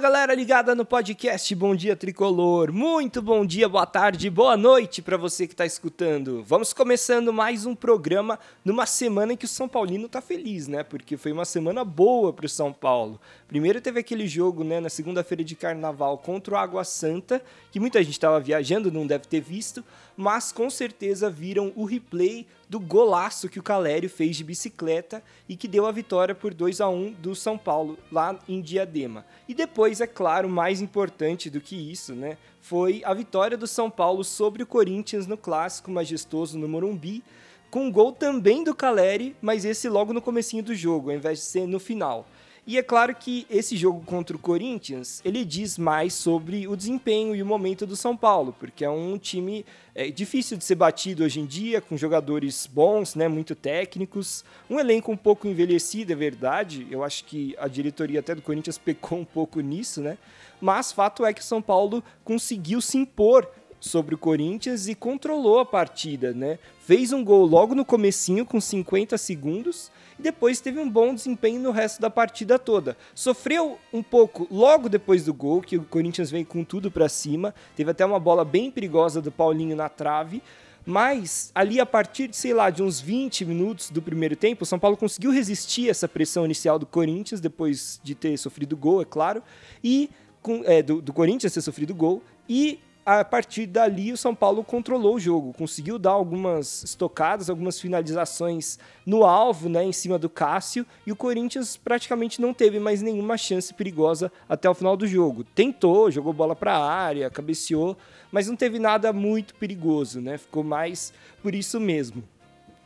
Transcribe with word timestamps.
galera 0.00 0.34
ligada 0.34 0.74
no 0.74 0.82
podcast 0.82 1.54
Bom 1.54 1.76
Dia 1.76 1.94
Tricolor. 1.94 2.72
Muito 2.72 3.20
bom 3.20 3.44
dia, 3.44 3.68
boa 3.68 3.84
tarde, 3.84 4.30
boa 4.30 4.56
noite 4.56 5.02
para 5.02 5.18
você 5.18 5.46
que 5.46 5.52
está 5.52 5.66
escutando. 5.66 6.42
Vamos 6.42 6.72
começando 6.72 7.34
mais 7.34 7.66
um 7.66 7.74
programa 7.74 8.38
numa 8.64 8.86
semana 8.86 9.34
em 9.34 9.36
que 9.36 9.44
o 9.44 9.48
São 9.48 9.68
Paulino 9.68 10.08
tá 10.08 10.22
feliz, 10.22 10.66
né? 10.66 10.82
Porque 10.82 11.18
foi 11.18 11.32
uma 11.32 11.44
semana 11.44 11.84
boa 11.84 12.32
para 12.32 12.46
o 12.46 12.48
São 12.48 12.72
Paulo. 12.72 13.20
Primeiro 13.46 13.78
teve 13.78 14.00
aquele 14.00 14.26
jogo, 14.26 14.64
né, 14.64 14.80
na 14.80 14.88
segunda-feira 14.88 15.44
de 15.44 15.54
Carnaval 15.54 16.16
contra 16.16 16.54
o 16.54 16.56
Água 16.56 16.82
Santa, 16.82 17.42
que 17.70 17.78
muita 17.78 18.02
gente 18.02 18.14
estava 18.14 18.40
viajando, 18.40 18.90
não 18.90 19.06
deve 19.06 19.26
ter 19.26 19.42
visto, 19.42 19.84
mas 20.16 20.52
com 20.52 20.70
certeza 20.70 21.28
viram 21.28 21.72
o 21.74 21.84
replay 21.84 22.46
do 22.68 22.78
golaço 22.78 23.48
que 23.48 23.58
o 23.58 23.62
Calério 23.62 24.08
fez 24.08 24.36
de 24.36 24.44
bicicleta 24.44 25.20
e 25.48 25.56
que 25.56 25.66
deu 25.66 25.86
a 25.86 25.90
vitória 25.90 26.36
por 26.36 26.54
2 26.54 26.80
a 26.80 26.88
1 26.88 27.14
do 27.14 27.34
São 27.34 27.58
Paulo 27.58 27.98
lá 28.12 28.38
em 28.48 28.60
Diadema. 28.60 29.26
E 29.48 29.54
depois, 29.54 29.89
é 29.98 30.06
claro, 30.06 30.46
mais 30.46 30.82
importante 30.82 31.48
do 31.48 31.58
que 31.58 31.74
isso, 31.74 32.14
né, 32.14 32.36
foi 32.60 33.00
a 33.06 33.14
vitória 33.14 33.56
do 33.56 33.66
São 33.66 33.90
Paulo 33.90 34.22
sobre 34.22 34.62
o 34.62 34.66
Corinthians 34.66 35.26
no 35.26 35.38
clássico 35.38 35.90
majestoso 35.90 36.58
no 36.58 36.68
Morumbi, 36.68 37.24
com 37.70 37.86
um 37.86 37.90
gol 37.90 38.12
também 38.12 38.62
do 38.62 38.74
Caleri, 38.74 39.34
mas 39.40 39.64
esse 39.64 39.88
logo 39.88 40.12
no 40.12 40.20
comecinho 40.20 40.62
do 40.62 40.74
jogo, 40.74 41.10
ao 41.10 41.16
invés 41.16 41.38
de 41.38 41.44
ser 41.44 41.66
no 41.66 41.80
final. 41.80 42.26
E 42.66 42.78
é 42.78 42.82
claro 42.82 43.14
que 43.14 43.46
esse 43.50 43.76
jogo 43.76 44.02
contra 44.04 44.36
o 44.36 44.38
Corinthians, 44.38 45.20
ele 45.24 45.44
diz 45.44 45.78
mais 45.78 46.14
sobre 46.14 46.68
o 46.68 46.76
desempenho 46.76 47.34
e 47.34 47.42
o 47.42 47.46
momento 47.46 47.86
do 47.86 47.96
São 47.96 48.16
Paulo, 48.16 48.54
porque 48.58 48.84
é 48.84 48.90
um 48.90 49.16
time 49.16 49.64
é, 49.94 50.10
difícil 50.10 50.56
de 50.56 50.64
ser 50.64 50.74
batido 50.74 51.24
hoje 51.24 51.40
em 51.40 51.46
dia, 51.46 51.80
com 51.80 51.96
jogadores 51.96 52.66
bons, 52.66 53.14
né, 53.14 53.28
muito 53.28 53.54
técnicos, 53.54 54.44
um 54.68 54.78
elenco 54.78 55.10
um 55.10 55.16
pouco 55.16 55.48
envelhecido, 55.48 56.12
é 56.12 56.16
verdade, 56.16 56.86
eu 56.90 57.02
acho 57.02 57.24
que 57.24 57.56
a 57.58 57.66
diretoria 57.66 58.20
até 58.20 58.34
do 58.34 58.42
Corinthians 58.42 58.76
pecou 58.78 59.18
um 59.18 59.24
pouco 59.24 59.60
nisso, 59.60 60.00
né, 60.00 60.18
mas 60.60 60.92
fato 60.92 61.24
é 61.24 61.32
que 61.32 61.40
o 61.40 61.44
São 61.44 61.62
Paulo 61.62 62.04
conseguiu 62.22 62.80
se 62.80 62.98
impor 62.98 63.48
sobre 63.80 64.14
o 64.14 64.18
Corinthians 64.18 64.86
e 64.86 64.94
controlou 64.94 65.58
a 65.58 65.64
partida, 65.64 66.34
né? 66.34 66.58
Fez 66.90 67.12
um 67.12 67.22
gol 67.22 67.46
logo 67.46 67.72
no 67.72 67.84
comecinho 67.84 68.44
com 68.44 68.60
50 68.60 69.16
segundos 69.16 69.92
e 70.18 70.22
depois 70.22 70.60
teve 70.60 70.80
um 70.80 70.90
bom 70.90 71.14
desempenho 71.14 71.60
no 71.60 71.70
resto 71.70 72.00
da 72.00 72.10
partida 72.10 72.58
toda. 72.58 72.96
Sofreu 73.14 73.78
um 73.92 74.02
pouco 74.02 74.48
logo 74.50 74.88
depois 74.88 75.24
do 75.24 75.32
gol, 75.32 75.60
que 75.60 75.76
o 75.76 75.84
Corinthians 75.84 76.32
vem 76.32 76.44
com 76.44 76.64
tudo 76.64 76.90
para 76.90 77.08
cima. 77.08 77.54
Teve 77.76 77.92
até 77.92 78.04
uma 78.04 78.18
bola 78.18 78.44
bem 78.44 78.72
perigosa 78.72 79.22
do 79.22 79.30
Paulinho 79.30 79.76
na 79.76 79.88
trave. 79.88 80.42
Mas 80.84 81.52
ali 81.54 81.78
a 81.78 81.86
partir 81.86 82.26
de, 82.26 82.36
sei 82.36 82.52
lá, 82.52 82.70
de 82.70 82.82
uns 82.82 83.00
20 83.00 83.44
minutos 83.44 83.88
do 83.88 84.02
primeiro 84.02 84.34
tempo, 84.34 84.64
o 84.64 84.66
São 84.66 84.76
Paulo 84.76 84.96
conseguiu 84.96 85.30
resistir 85.30 85.88
essa 85.88 86.08
pressão 86.08 86.44
inicial 86.44 86.76
do 86.76 86.86
Corinthians, 86.86 87.40
depois 87.40 88.00
de 88.02 88.16
ter 88.16 88.36
sofrido 88.36 88.76
gol, 88.76 89.00
é 89.00 89.04
claro, 89.04 89.44
e 89.84 90.10
com, 90.42 90.64
é, 90.64 90.82
do, 90.82 91.00
do 91.00 91.12
Corinthians 91.12 91.52
ter 91.52 91.60
sofrido 91.60 91.94
gol, 91.94 92.20
e 92.48 92.80
a 93.04 93.24
partir 93.24 93.66
dali 93.66 94.12
o 94.12 94.16
São 94.16 94.34
Paulo 94.34 94.62
controlou 94.62 95.16
o 95.16 95.20
jogo, 95.20 95.52
conseguiu 95.52 95.98
dar 95.98 96.12
algumas 96.12 96.84
estocadas, 96.84 97.48
algumas 97.48 97.80
finalizações 97.80 98.78
no 99.04 99.24
alvo, 99.24 99.68
né, 99.68 99.82
em 99.84 99.92
cima 99.92 100.18
do 100.18 100.28
Cássio, 100.28 100.86
e 101.06 101.12
o 101.12 101.16
Corinthians 101.16 101.76
praticamente 101.76 102.40
não 102.40 102.52
teve 102.52 102.78
mais 102.78 103.02
nenhuma 103.02 103.36
chance 103.36 103.72
perigosa 103.72 104.30
até 104.48 104.68
o 104.68 104.74
final 104.74 104.96
do 104.96 105.06
jogo. 105.06 105.44
Tentou, 105.44 106.10
jogou 106.10 106.32
bola 106.32 106.54
para 106.54 106.76
a 106.76 106.92
área, 106.92 107.30
cabeceou, 107.30 107.96
mas 108.30 108.48
não 108.48 108.56
teve 108.56 108.78
nada 108.78 109.12
muito 109.12 109.54
perigoso, 109.54 110.20
né? 110.20 110.38
Ficou 110.38 110.62
mais 110.62 111.12
por 111.42 111.54
isso 111.54 111.80
mesmo. 111.80 112.22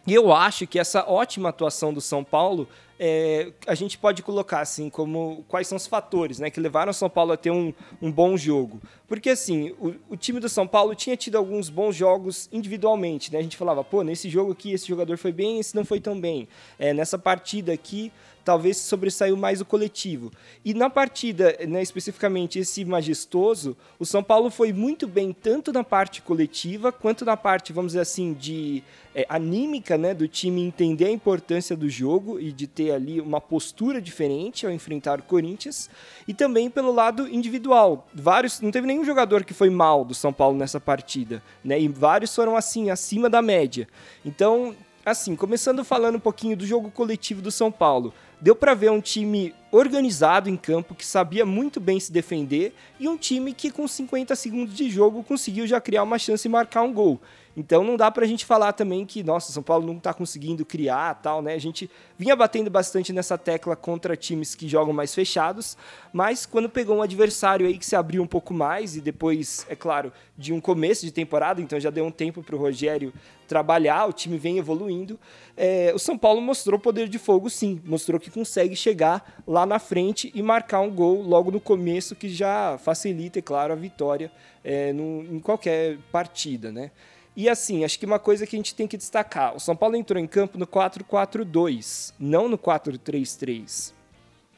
E 0.07 0.13
eu 0.13 0.33
acho 0.33 0.67
que 0.67 0.79
essa 0.79 1.09
ótima 1.09 1.49
atuação 1.49 1.93
do 1.93 2.01
São 2.01 2.23
Paulo 2.23 2.69
é, 2.99 3.53
a 3.67 3.75
gente 3.75 3.99
pode 3.99 4.23
colocar 4.23 4.61
assim 4.61 4.89
como 4.89 5.45
quais 5.49 5.67
são 5.67 5.77
os 5.77 5.87
fatores 5.87 6.39
né, 6.39 6.49
que 6.49 6.61
levaram 6.61 6.91
o 6.91 6.95
São 6.95 7.11
Paulo 7.11 7.33
a 7.33 7.37
ter 7.37 7.51
um, 7.51 7.73
um 8.01 8.11
bom 8.11 8.37
jogo. 8.37 8.81
Porque 9.09 9.31
assim, 9.31 9.71
o, 9.81 9.95
o, 10.11 10.17
time 10.17 10.39
do 10.39 10.49
São 10.49 10.67
Paulo 10.67 10.95
tinha 10.95 11.17
tido 11.17 11.37
alguns 11.37 11.69
bons 11.69 11.97
jogos 11.97 12.49
individualmente. 12.53 13.33
Né? 13.33 13.39
A 13.39 13.43
gente 13.43 13.57
falava, 13.57 13.83
pô, 13.83 14.03
nesse 14.03 14.29
jogo 14.29 14.53
aqui 14.53 14.73
esse 14.73 14.87
jogador 14.87 15.19
foi 15.19 15.33
bem, 15.33 15.59
esse 15.59 15.75
não 15.75 15.85
foi 15.85 16.01
tão 16.01 16.21
bem. 16.21 16.49
É, 16.79 16.95
nessa 16.95 17.19
partida 17.19 17.73
aqui 17.73 18.13
talvez 18.45 18.77
sobressaiu 18.77 19.37
mais 19.37 19.61
o 19.61 19.65
coletivo. 19.65 20.31
E 20.65 20.75
na 20.75 20.91
partida, 20.91 21.57
né, 21.67 21.83
especificamente 21.83 22.59
esse 22.59 22.85
majestoso, 22.85 23.77
o 23.99 24.05
São 24.05 24.23
Paulo 24.23 24.51
foi 24.51 24.73
muito 24.73 25.09
bem 25.09 25.33
tanto 25.33 25.73
na 25.73 25.83
parte 25.83 26.21
coletiva 26.21 26.93
quanto 26.93 27.25
na 27.25 27.37
parte, 27.37 27.73
vamos 27.73 27.93
dizer 27.93 28.01
assim, 28.01 28.35
de 28.35 28.83
é, 29.15 29.25
anímica, 29.29 29.97
né, 29.97 30.13
do 30.13 30.29
time 30.29 30.63
entender 30.63 31.07
a 31.07 31.11
importância 31.11 31.77
do 31.77 31.89
jogo 31.89 32.39
e 32.39 32.53
de 32.53 32.67
ter 32.67 32.91
ali 32.91 33.21
uma 33.21 33.41
postura 33.41 34.01
diferente 34.01 34.67
ao 34.67 34.73
enfrentar 34.73 35.21
o 35.21 35.23
Corinthians, 35.23 35.89
e 36.29 36.35
também 36.35 36.69
pelo 36.69 36.93
lado 36.93 37.29
individual. 37.29 38.07
Vários, 38.13 38.61
não 38.61 38.71
teve 38.71 38.87
nenhum 38.87 39.05
jogador 39.05 39.45
que 39.45 39.55
foi 39.55 39.71
mal 39.71 40.05
do 40.05 40.15
São 40.15 40.33
Paulo 40.33 40.59
nessa 40.59 40.81
partida, 40.81 41.43
né? 41.65 41.81
E 41.81 41.89
vários 41.89 42.35
foram 42.35 42.57
assim 42.57 42.91
acima 42.91 43.31
da 43.31 43.41
média. 43.41 43.89
Então, 44.25 44.75
assim, 45.05 45.37
começando 45.37 45.85
falando 45.85 46.17
um 46.17 46.21
pouquinho 46.21 46.57
do 46.57 46.67
jogo 46.67 46.91
coletivo 46.91 47.43
do 47.43 47.51
São 47.51 47.71
Paulo. 47.71 48.15
Deu 48.41 48.57
para 48.57 48.75
ver 48.75 48.91
um 48.91 49.01
time 49.01 49.55
organizado 49.71 50.49
em 50.49 50.57
campo, 50.57 50.95
que 50.95 51.05
sabia 51.05 51.45
muito 51.45 51.81
bem 51.81 52.01
se 52.01 52.13
defender, 52.13 52.75
e 52.99 53.09
um 53.09 53.17
time 53.17 53.53
que 53.53 53.71
com 53.71 53.87
50 53.87 54.35
segundos 54.35 54.75
de 54.75 54.89
jogo 54.91 55.23
conseguiu 55.23 55.67
já 55.67 55.81
criar 55.81 56.03
uma 56.03 56.19
chance 56.19 56.47
e 56.47 56.51
marcar 56.51 56.83
um 56.83 56.93
gol. 56.93 57.21
Então 57.57 57.85
não 57.85 57.97
dá 57.97 58.11
pra 58.11 58.27
gente 58.27 58.45
falar 58.45 58.73
também 58.73 59.07
que, 59.07 59.23
nossa, 59.23 59.53
São 59.53 59.63
Paulo 59.63 59.87
não 59.87 59.99
tá 59.99 60.13
conseguindo 60.13 60.65
criar 60.65 61.15
tal, 61.15 61.41
né? 61.41 61.55
A 61.55 61.59
gente 61.59 61.89
vinha 62.19 62.35
batendo 62.35 62.69
bastante 62.69 63.13
nessa 63.13 63.39
tecla 63.39 63.77
contra 63.77 64.17
times 64.17 64.55
que 64.55 64.69
jogam 64.69 64.93
mais 64.93 65.15
fechados, 65.15 65.77
mas 66.13 66.45
quando 66.47 66.69
pegou 66.69 66.97
um 66.97 67.03
adversário 67.03 67.67
aí 67.67 67.79
que 67.79 67.87
se 67.87 67.95
abriu 67.95 68.23
um 68.23 68.27
pouco 68.27 68.53
mais 68.53 68.97
e 68.97 69.01
depois, 69.01 69.67
é 69.69 69.77
claro, 69.77 70.13
de 70.37 70.53
um 70.53 70.61
começo 70.61 71.07
de 71.07 71.13
temporada, 71.13 71.61
então 71.61 71.79
já 71.79 71.91
deu 71.91 72.05
um 72.05 72.11
tempo 72.11 72.43
pro 72.43 72.59
Rogério 72.59 73.13
trabalhar, 73.47 74.07
o 74.07 74.13
time 74.13 74.39
vem 74.39 74.59
evoluindo. 74.59 75.19
É, 75.57 75.93
o 75.95 75.99
São 75.99 76.19
Paulo 76.19 76.41
mostrou 76.41 76.79
poder 76.79 77.09
de 77.09 77.19
fogo, 77.19 77.49
sim, 77.49 77.81
mostrou 77.85 78.19
que 78.19 78.31
consegue 78.31 78.75
chegar 78.75 79.43
lá 79.47 79.65
na 79.65 79.79
frente 79.79 80.33
e 80.35 80.43
marcar 80.43 80.81
um 80.81 80.91
gol 80.91 81.23
logo 81.23 81.51
no 81.51 81.61
começo, 81.61 82.17
que 82.17 82.29
já 82.29 82.79
facilita, 82.79 83.39
é 83.39 83.43
claro, 83.43 83.73
a 83.73 83.77
vitória 83.77 84.33
é, 84.65 84.93
no, 84.93 85.23
em 85.23 85.39
qualquer 85.39 85.99
partida, 86.11 86.73
né? 86.73 86.91
E 87.37 87.49
assim, 87.49 87.85
acho 87.85 87.99
que 87.99 88.07
uma 88.07 88.19
coisa 88.19 88.47
que 88.47 88.55
a 88.55 88.59
gente 88.59 88.75
tem 88.75 88.87
que 88.87 88.97
destacar: 88.97 89.57
o 89.57 89.61
São 89.61 89.75
Paulo 89.75 89.97
entrou 89.97 90.23
em 90.23 90.27
campo 90.27 90.59
no 90.59 90.67
4-4-2, 90.67 92.13
não 92.19 92.49
no 92.49 92.57
4-3-3. 92.57 93.93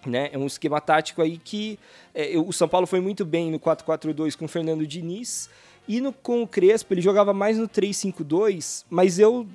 Né? 0.07 0.31
É 0.33 0.39
um 0.39 0.47
esquema 0.47 0.81
tático 0.81 1.21
aí 1.21 1.37
que 1.37 1.79
é, 2.15 2.39
o 2.39 2.53
São 2.53 2.69
Paulo 2.69 2.87
foi 2.87 3.01
muito 3.01 3.25
bem 3.25 3.51
no 3.51 3.59
4-4-2 3.59 4.37
com 4.37 4.45
o 4.45 4.49
Fernando 4.49 4.87
Diniz 4.87 5.51
e 5.89 6.01
no, 6.01 6.13
com 6.13 6.43
o 6.43 6.47
Crespo 6.47 6.95
ele 6.95 7.01
jogava 7.01 7.35
mais 7.35 7.59
no 7.59 7.69
3-5-2, 7.69 8.85
mas 8.89 9.19
eu, 9.19 9.49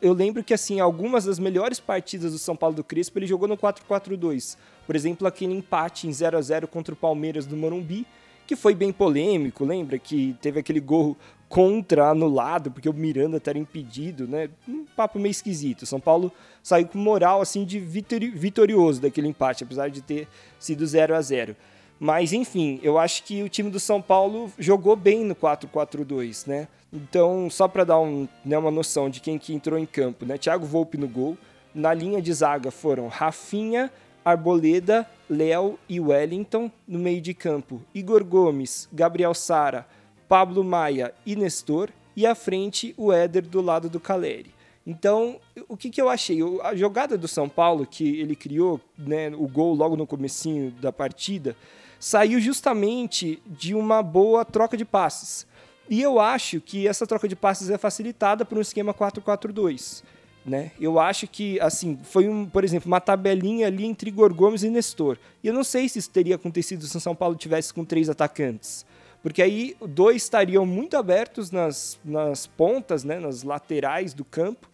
eu 0.00 0.14
lembro 0.14 0.42
que 0.42 0.54
assim 0.54 0.80
algumas 0.80 1.26
das 1.26 1.38
melhores 1.38 1.78
partidas 1.78 2.32
do 2.32 2.38
São 2.38 2.56
Paulo 2.56 2.76
do 2.76 2.84
Crespo 2.84 3.18
ele 3.18 3.26
jogou 3.26 3.46
no 3.46 3.56
4-4-2. 3.56 4.56
Por 4.86 4.96
exemplo, 4.96 5.26
aquele 5.26 5.52
empate 5.52 6.06
em 6.06 6.12
0 6.12 6.38
a 6.38 6.40
0 6.40 6.68
contra 6.68 6.94
o 6.94 6.96
Palmeiras 6.96 7.44
do 7.44 7.54
Morumbi, 7.54 8.06
que 8.46 8.56
foi 8.56 8.74
bem 8.74 8.90
polêmico, 8.90 9.62
lembra? 9.62 9.98
Que 9.98 10.34
teve 10.40 10.58
aquele 10.60 10.80
gol 10.80 11.18
contra 11.48 12.10
anulado, 12.10 12.70
porque 12.70 12.88
o 12.88 12.92
Miranda 12.92 13.38
estava 13.38 13.58
impedido, 13.58 14.28
né? 14.28 14.50
Um 14.68 14.84
papo 14.84 15.18
meio 15.18 15.30
esquisito. 15.30 15.86
São 15.86 15.98
Paulo 15.98 16.30
saiu 16.62 16.86
com 16.86 16.98
moral 16.98 17.40
assim 17.40 17.64
de 17.64 17.80
vitori 17.80 18.28
vitorioso 18.30 19.00
daquele 19.00 19.28
empate, 19.28 19.64
apesar 19.64 19.88
de 19.88 20.02
ter 20.02 20.28
sido 20.58 20.86
0 20.86 21.14
a 21.14 21.22
0 21.22 21.56
Mas 21.98 22.32
enfim, 22.32 22.78
eu 22.82 22.98
acho 22.98 23.24
que 23.24 23.42
o 23.42 23.48
time 23.48 23.70
do 23.70 23.80
São 23.80 24.02
Paulo 24.02 24.52
jogou 24.58 24.94
bem 24.94 25.24
no 25.24 25.34
4-4-2, 25.34 26.46
né? 26.46 26.68
Então, 26.92 27.48
só 27.50 27.68
para 27.68 27.84
dar 27.84 28.00
um, 28.00 28.26
né, 28.44 28.56
uma 28.56 28.70
noção 28.70 29.10
de 29.10 29.20
quem 29.20 29.38
que 29.38 29.54
entrou 29.54 29.78
em 29.78 29.86
campo, 29.86 30.24
né? 30.24 30.38
Thiago 30.38 30.66
Volpe 30.66 30.96
no 30.96 31.08
gol. 31.08 31.36
Na 31.74 31.92
linha 31.92 32.20
de 32.20 32.32
zaga 32.32 32.70
foram 32.70 33.08
Rafinha, 33.08 33.90
Arboleda, 34.24 35.06
Léo 35.28 35.78
e 35.88 36.00
Wellington 36.00 36.70
no 36.86 36.98
meio 36.98 37.20
de 37.20 37.34
campo. 37.34 37.82
Igor 37.94 38.24
Gomes, 38.24 38.88
Gabriel 38.92 39.34
Sara, 39.34 39.86
Pablo 40.28 40.62
Maia 40.62 41.14
e 41.24 41.34
Nestor. 41.34 41.90
E 42.16 42.26
à 42.26 42.34
frente 42.34 42.94
o 42.96 43.12
Éder 43.12 43.42
do 43.42 43.60
lado 43.60 43.88
do 43.88 44.00
Caleri. 44.00 44.52
Então, 44.84 45.38
o 45.68 45.76
que, 45.76 45.90
que 45.90 46.00
eu 46.00 46.08
achei? 46.08 46.38
A 46.62 46.74
jogada 46.74 47.16
do 47.16 47.28
São 47.28 47.48
Paulo, 47.48 47.86
que 47.86 48.20
ele 48.20 48.34
criou, 48.34 48.80
né, 48.96 49.28
o 49.28 49.46
gol 49.46 49.74
logo 49.74 49.96
no 49.96 50.06
comecinho 50.06 50.70
da 50.80 50.90
partida, 50.90 51.54
saiu 52.00 52.40
justamente 52.40 53.40
de 53.46 53.74
uma 53.74 54.02
boa 54.02 54.44
troca 54.44 54.76
de 54.76 54.84
passes. 54.84 55.46
E 55.88 56.02
eu 56.02 56.18
acho 56.18 56.60
que 56.60 56.88
essa 56.88 57.06
troca 57.06 57.28
de 57.28 57.36
passes 57.36 57.70
é 57.70 57.78
facilitada 57.78 58.44
por 58.44 58.58
um 58.58 58.62
esquema 58.62 58.92
4-4-2 58.92 60.02
né? 60.48 60.72
Eu 60.80 60.98
acho 60.98 61.26
que, 61.26 61.60
assim, 61.60 61.98
foi, 62.02 62.28
um, 62.28 62.46
por 62.46 62.64
exemplo, 62.64 62.88
uma 62.88 63.00
tabelinha 63.00 63.66
ali 63.66 63.84
entre 63.84 64.08
Igor 64.08 64.32
Gomes 64.32 64.62
e 64.62 64.70
Nestor. 64.70 65.18
E 65.42 65.48
eu 65.48 65.54
não 65.54 65.62
sei 65.62 65.88
se 65.88 65.98
isso 65.98 66.10
teria 66.10 66.36
acontecido 66.36 66.84
se 66.86 66.96
o 66.96 67.00
São 67.00 67.14
Paulo 67.14 67.36
tivesse 67.36 67.72
com 67.72 67.84
três 67.84 68.08
atacantes. 68.08 68.84
Porque 69.22 69.42
aí 69.42 69.76
dois 69.80 70.22
estariam 70.22 70.64
muito 70.64 70.96
abertos 70.96 71.50
nas, 71.50 71.98
nas 72.04 72.46
pontas, 72.46 73.04
né, 73.04 73.18
nas 73.18 73.42
laterais 73.42 74.14
do 74.14 74.24
campo. 74.24 74.68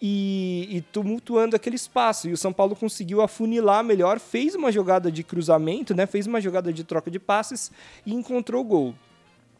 e, 0.00 0.68
e, 0.70 0.80
tumultuando 0.80 1.56
aquele 1.56 1.74
espaço. 1.74 2.28
E 2.28 2.32
o 2.32 2.36
São 2.36 2.52
Paulo 2.52 2.76
conseguiu 2.76 3.20
afunilar 3.20 3.82
melhor, 3.82 4.20
fez 4.20 4.54
uma 4.54 4.70
jogada 4.70 5.10
de 5.10 5.24
cruzamento, 5.24 5.92
né? 5.92 6.06
fez 6.06 6.24
uma 6.24 6.40
jogada 6.40 6.72
de 6.72 6.84
troca 6.84 7.10
de 7.10 7.18
passes 7.18 7.72
e 8.06 8.14
encontrou 8.14 8.60
o 8.60 8.64
gol. 8.64 8.94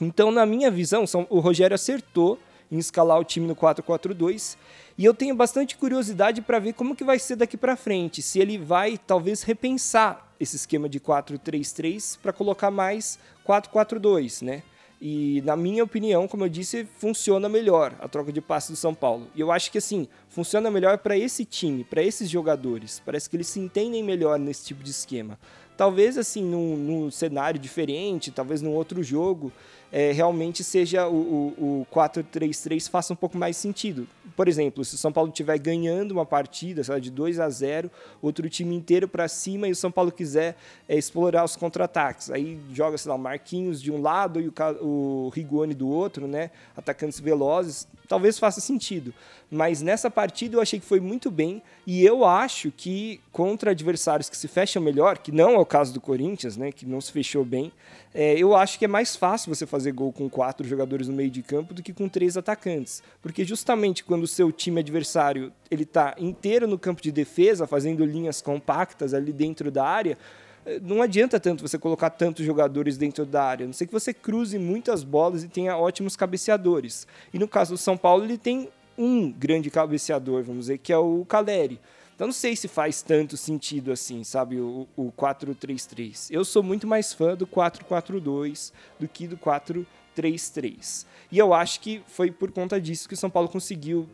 Então, 0.01 0.31
na 0.31 0.47
minha 0.47 0.71
visão, 0.71 1.05
o 1.29 1.41
Rogério 1.41 1.75
acertou 1.75 2.39
em 2.71 2.79
escalar 2.79 3.19
o 3.19 3.25
time 3.25 3.49
no 3.49 3.57
4-4-2 3.57 4.57
e 4.99 5.05
eu 5.05 5.15
tenho 5.15 5.35
bastante 5.35 5.77
curiosidade 5.77 6.43
para 6.43 6.59
ver 6.59 6.73
como 6.73 6.97
que 6.97 7.05
vai 7.05 7.21
ser 7.21 7.37
daqui 7.37 7.57
para 7.57 7.77
frente, 7.77 8.21
se 8.21 8.41
ele 8.41 8.59
vai 8.59 8.99
talvez 8.99 9.45
repensar 9.45 10.29
esse 10.41 10.57
esquema 10.57 10.89
de 10.89 10.99
4-3-3 10.99 12.19
para 12.21 12.33
colocar 12.33 12.71
mais 12.71 13.19
4-4-2, 13.47 14.43
né? 14.45 14.65
E, 15.01 15.41
na 15.43 15.57
minha 15.57 15.85
opinião, 15.85 16.27
como 16.27 16.45
eu 16.45 16.49
disse, 16.49 16.85
funciona 16.99 17.49
melhor 17.49 17.95
a 18.01 18.09
troca 18.09 18.33
de 18.33 18.41
passes 18.41 18.71
do 18.71 18.77
São 18.77 18.93
Paulo. 18.93 19.29
E 19.35 19.41
eu 19.41 19.53
acho 19.53 19.71
que, 19.71 19.79
assim, 19.79 20.09
funciona 20.29 20.71
melhor 20.71 20.99
para 20.99 21.17
esse 21.17 21.45
time, 21.45 21.85
para 21.85 22.03
esses 22.03 22.29
jogadores. 22.29 23.03
Parece 23.05 23.29
que 23.29 23.37
eles 23.37 23.49
se 23.49 23.61
entendem 23.61 24.03
melhor 24.03 24.39
nesse 24.39 24.67
tipo 24.67 24.83
de 24.83 24.91
esquema. 24.91 25.39
Talvez, 25.77 26.19
assim, 26.19 26.43
num, 26.43 26.77
num 26.77 27.11
cenário 27.11 27.59
diferente, 27.59 28.33
talvez 28.33 28.61
num 28.61 28.73
outro 28.73 29.01
jogo, 29.01 29.53
é, 29.93 30.13
realmente 30.13 30.63
seja 30.63 31.09
o, 31.09 31.15
o, 31.57 31.81
o 31.83 31.87
4-3-3 31.95 32.91
faça 32.91 33.13
um 33.13 33.17
pouco 33.17 33.39
mais 33.39 33.57
sentido. 33.57 34.07
Por 34.37 34.47
exemplo, 34.47 34.85
se 34.85 34.95
o 34.95 34.99
São 34.99 35.13
Paulo 35.13 35.31
estiver 35.31 35.59
ganhando 35.59 36.13
uma 36.13 36.27
partida 36.27 36.83
lá, 36.89 36.99
de 36.99 37.11
2 37.11 37.41
a 37.41 37.49
0, 37.49 37.91
outro 38.21 38.49
time 38.49 38.75
inteiro 38.75 39.09
para 39.09 39.27
cima 39.29 39.67
e 39.67 39.71
o 39.71 39.77
São 39.77 39.91
Paulo 39.91 40.13
quiser 40.13 40.57
é, 40.89 40.97
explorar 40.97 41.45
os 41.45 41.57
contra-ataques, 41.57 42.31
aí 42.31 42.59
joga, 42.73 42.99
sei 42.99 43.09
lá, 43.09 43.15
o 43.15 43.19
Marquinhos 43.19 43.81
de 43.81 43.91
um 43.91 44.01
lado 44.01 44.41
e 44.41 44.49
o, 44.49 44.53
o 44.85 45.29
Rigoni 45.31 45.75
do 45.75 45.89
outro, 45.89 46.27
né? 46.27 46.51
Atacantes 46.77 47.19
velozes, 47.19 47.89
talvez 48.07 48.39
faça 48.39 48.61
sentido. 48.61 49.15
Mas 49.51 49.81
nessa 49.81 50.11
partida 50.19 50.57
eu 50.57 50.61
achei 50.61 50.81
que 50.81 50.85
foi 50.85 50.99
muito 50.99 51.31
bem 51.31 51.63
e 51.87 52.05
eu 52.05 52.25
acho 52.25 52.73
que 52.77 53.21
contra 53.31 53.71
adversários 53.71 54.29
que 54.29 54.37
se 54.37 54.49
fecham 54.49 54.83
melhor, 54.83 55.19
que 55.19 55.31
não 55.31 55.51
é 55.51 55.59
o 55.59 55.65
caso 55.65 55.95
do 55.95 56.01
Corinthians, 56.01 56.57
né? 56.57 56.73
Que 56.73 56.85
não 56.85 57.01
se 57.01 57.13
fechou 57.13 57.45
bem, 57.45 57.71
é, 58.13 58.37
eu 58.37 58.57
acho 58.57 58.81
que 58.81 58.85
é 58.85 58.89
mais 58.89 59.15
fácil 59.15 59.55
você 59.55 59.65
fazer 59.65 59.93
gol 59.93 60.13
com 60.13 60.29
quatro 60.29 60.67
jogadores 60.67 61.07
no 61.07 61.15
meio 61.15 61.31
de 61.31 61.41
campo 61.41 61.73
do 61.73 61.85
que 61.85 61.93
com 61.93 62.09
três 62.09 62.37
atacantes. 62.37 63.01
Porque 63.23 63.45
justamente 63.45 64.03
quando 64.03 64.25
o 64.25 64.27
seu 64.27 64.51
time 64.51 64.81
adversário 64.81 65.53
ele 65.71 65.85
está 65.85 66.17
inteiro 66.19 66.67
no 66.67 66.81
campo 66.81 67.01
de 67.01 67.13
defesa, 67.13 67.65
fazendo 67.65 68.05
linhas 68.05 68.43
compactas 68.43 69.15
ali 69.15 69.33
dentro 69.33 69.71
da 69.71 69.87
área, 69.87 70.19
é, 70.67 70.81
não 70.81 71.01
adianta 71.01 71.39
tanto 71.39 71.63
você 71.63 71.79
colocar 71.79 72.11
tantos 72.11 72.45
jogadores 72.45 72.99
dentro 72.99 73.25
da 73.25 73.45
área, 73.45 73.63
a 73.63 73.69
não 73.69 73.73
sei 73.73 73.87
que 73.87 73.93
você 73.93 74.13
cruze 74.13 74.59
muitas 74.59 75.05
bolas 75.05 75.45
e 75.45 75.49
tenha 75.49 75.77
ótimos 75.77 76.17
cabeceadores. 76.17 77.07
E 77.33 77.39
no 77.39 77.47
caso 77.47 77.75
do 77.75 77.79
São 77.79 77.97
Paulo, 77.97 78.25
ele 78.25 78.37
tem 78.37 78.69
um 78.99 79.31
grande 79.31 79.71
cabeceador, 79.71 80.43
vamos 80.43 80.63
dizer, 80.63 80.79
que 80.79 80.93
é 80.93 80.99
o 80.99 81.25
Caleri. 81.25 81.81
Então 82.15 82.27
não 82.27 82.35
sei 82.35 82.57
se 82.57 82.67
faz 82.67 83.01
tanto 83.01 83.37
sentido 83.37 83.93
assim, 83.93 84.25
sabe, 84.25 84.59
o, 84.61 84.89
o 84.97 85.13
4-3-3. 85.13 86.27
Eu 86.33 86.45
sou 86.45 86.65
muito 86.65 86.85
mais 86.85 87.13
fã 87.13 87.37
do 87.37 87.47
4-4-2 87.47 88.73
do 88.99 89.07
que 89.07 89.29
do 89.29 89.39
4-3-3. 89.39 91.07
E 91.31 91.39
eu 91.39 91.55
acho 91.55 91.79
que 91.79 92.03
foi 92.09 92.33
por 92.33 92.51
conta 92.51 92.81
disso 92.81 93.07
que 93.07 93.15
o 93.15 93.17
São 93.17 93.31
Paulo 93.31 93.49
conseguiu 93.49 94.09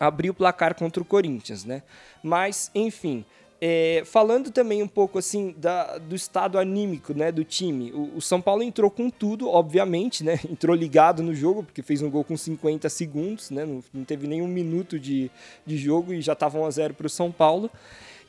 abrir 0.00 0.30
o 0.30 0.34
placar 0.34 0.74
contra 0.74 1.00
o 1.00 1.06
Corinthians, 1.06 1.64
né? 1.64 1.84
Mas, 2.20 2.68
enfim, 2.74 3.24
é, 3.60 4.02
falando 4.06 4.50
também 4.50 4.82
um 4.82 4.88
pouco 4.88 5.18
assim 5.18 5.54
da, 5.58 5.98
do 5.98 6.14
estado 6.14 6.58
anímico 6.58 7.12
né, 7.12 7.30
do 7.30 7.44
time, 7.44 7.92
o, 7.92 8.16
o, 8.16 8.20
São 8.22 8.40
Paulo 8.40 8.62
entrou 8.62 8.90
com 8.90 9.10
tudo, 9.10 9.50
obviamente, 9.50 10.24
né, 10.24 10.40
entrou 10.48 10.74
ligado 10.74 11.22
no 11.22 11.34
jogo, 11.34 11.62
porque 11.62 11.82
fez 11.82 12.00
um 12.00 12.08
gol 12.08 12.24
com 12.24 12.36
50 12.36 12.88
segundos, 12.88 13.50
né, 13.50 13.66
não, 13.66 13.84
não 13.92 14.04
teve 14.04 14.26
nenhum 14.26 14.48
minuto 14.48 14.98
de, 14.98 15.30
de 15.66 15.76
jogo 15.76 16.14
e 16.14 16.22
já 16.22 16.32
estava 16.32 16.58
1 16.58 16.64
a 16.64 16.70
0 16.70 16.94
para 16.94 17.06
o 17.06 17.10
São 17.10 17.30
Paulo. 17.30 17.70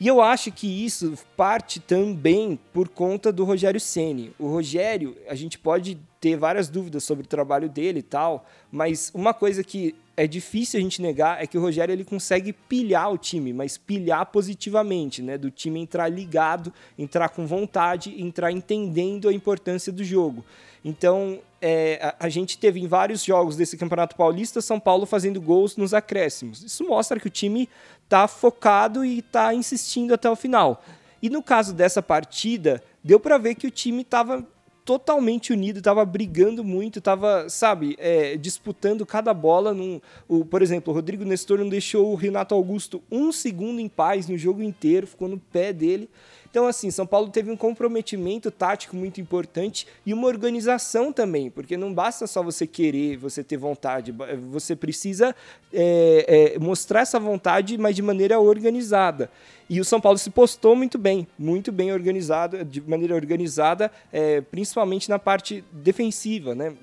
E 0.02 0.08
eu 0.08 0.20
acho 0.20 0.50
que 0.50 0.66
isso 0.66 1.16
parte 1.36 1.78
também 1.78 2.58
por 2.72 2.88
conta 2.88 3.30
do 3.30 3.44
Rogério 3.44 3.78
Ceni. 3.78 4.32
O 4.36 4.48
Rogério, 4.48 5.16
a 5.28 5.36
gente 5.36 5.56
pode 5.56 5.96
ter 6.20 6.36
várias 6.36 6.68
dúvidas 6.68 7.04
sobre 7.04 7.24
o 7.24 7.28
trabalho 7.28 7.68
dele 7.68 8.00
e 8.00 8.02
tal, 8.02 8.44
mas 8.68 9.12
uma 9.14 9.32
coisa 9.32 9.62
que 9.62 9.94
é 10.16 10.26
difícil 10.26 10.80
a 10.80 10.82
gente 10.82 11.00
negar 11.00 11.40
é 11.40 11.46
que 11.46 11.56
o 11.56 11.60
Rogério 11.60 11.92
ele 11.92 12.04
consegue 12.04 12.52
pilhar 12.52 13.12
o 13.12 13.16
time, 13.16 13.52
mas 13.52 13.78
pilhar 13.78 14.26
positivamente, 14.26 15.22
né? 15.22 15.38
Do 15.38 15.52
time 15.52 15.78
entrar 15.78 16.08
ligado, 16.08 16.72
entrar 16.98 17.28
com 17.28 17.46
vontade, 17.46 18.20
entrar 18.20 18.50
entendendo 18.50 19.28
a 19.28 19.32
importância 19.32 19.92
do 19.92 20.02
jogo. 20.02 20.44
Então, 20.84 21.38
é, 21.60 22.00
a, 22.02 22.26
a, 22.26 22.28
gente 22.28 22.58
teve 22.58 22.80
em 22.80 22.88
vários 22.88 23.22
jogos 23.22 23.54
desse 23.54 23.76
Campeonato 23.76 24.16
Paulista 24.16 24.60
São 24.60 24.80
Paulo 24.80 25.06
fazendo 25.06 25.40
gols 25.40 25.76
nos 25.76 25.94
acréscimos. 25.94 26.60
Isso 26.64 26.84
mostra 26.84 27.20
que 27.20 27.28
o 27.28 27.30
time 27.30 27.68
está 28.12 28.28
focado 28.28 29.02
e 29.06 29.20
está 29.20 29.54
insistindo 29.54 30.12
até 30.12 30.28
o 30.28 30.36
final. 30.36 30.84
E 31.22 31.30
no 31.30 31.42
caso 31.42 31.72
dessa 31.72 32.02
partida, 32.02 32.82
deu 33.02 33.18
para 33.18 33.38
ver 33.38 33.54
que 33.54 33.66
o 33.66 33.70
time 33.70 34.02
estava 34.02 34.46
totalmente 34.84 35.50
unido, 35.50 35.78
estava 35.78 36.04
brigando 36.04 36.62
muito, 36.62 36.98
estava, 36.98 37.48
sabe, 37.48 37.96
é, 37.98 38.36
disputando 38.36 39.06
cada 39.06 39.32
bola. 39.32 39.72
Num, 39.72 39.98
o, 40.28 40.44
por 40.44 40.60
exemplo, 40.60 40.92
o 40.92 40.94
Rodrigo 40.94 41.24
Nestor 41.24 41.58
não 41.58 41.70
deixou 41.70 42.12
o 42.12 42.14
Renato 42.14 42.54
Augusto 42.54 43.02
um 43.10 43.32
segundo 43.32 43.80
em 43.80 43.88
paz 43.88 44.28
no 44.28 44.36
jogo 44.36 44.62
inteiro, 44.62 45.06
ficou 45.06 45.28
no 45.28 45.38
pé 45.38 45.72
dele. 45.72 46.10
Então, 46.52 46.66
assim, 46.66 46.90
São 46.90 47.06
Paulo 47.06 47.30
teve 47.30 47.50
um 47.50 47.56
comprometimento 47.56 48.50
tático 48.50 48.94
muito 48.94 49.18
importante 49.22 49.86
e 50.04 50.12
uma 50.12 50.26
organização 50.28 51.10
também, 51.10 51.50
porque 51.50 51.78
não 51.78 51.94
basta 51.94 52.26
só 52.26 52.42
você 52.42 52.66
querer, 52.66 53.16
você 53.16 53.42
ter 53.42 53.56
vontade, 53.56 54.12
você 54.50 54.76
precisa 54.76 55.34
é, 55.72 56.52
é, 56.54 56.58
mostrar 56.58 57.00
essa 57.00 57.18
vontade, 57.18 57.78
mas 57.78 57.96
de 57.96 58.02
maneira 58.02 58.38
organizada. 58.38 59.30
E 59.66 59.80
o 59.80 59.84
São 59.84 59.98
Paulo 59.98 60.18
se 60.18 60.28
postou 60.28 60.76
muito 60.76 60.98
bem, 60.98 61.26
muito 61.38 61.72
bem 61.72 61.90
organizado, 61.90 62.62
de 62.66 62.82
maneira 62.82 63.14
organizada, 63.14 63.90
é, 64.12 64.42
principalmente 64.42 65.08
na 65.08 65.18
parte 65.18 65.64
defensiva, 65.72 66.54
né? 66.54 66.74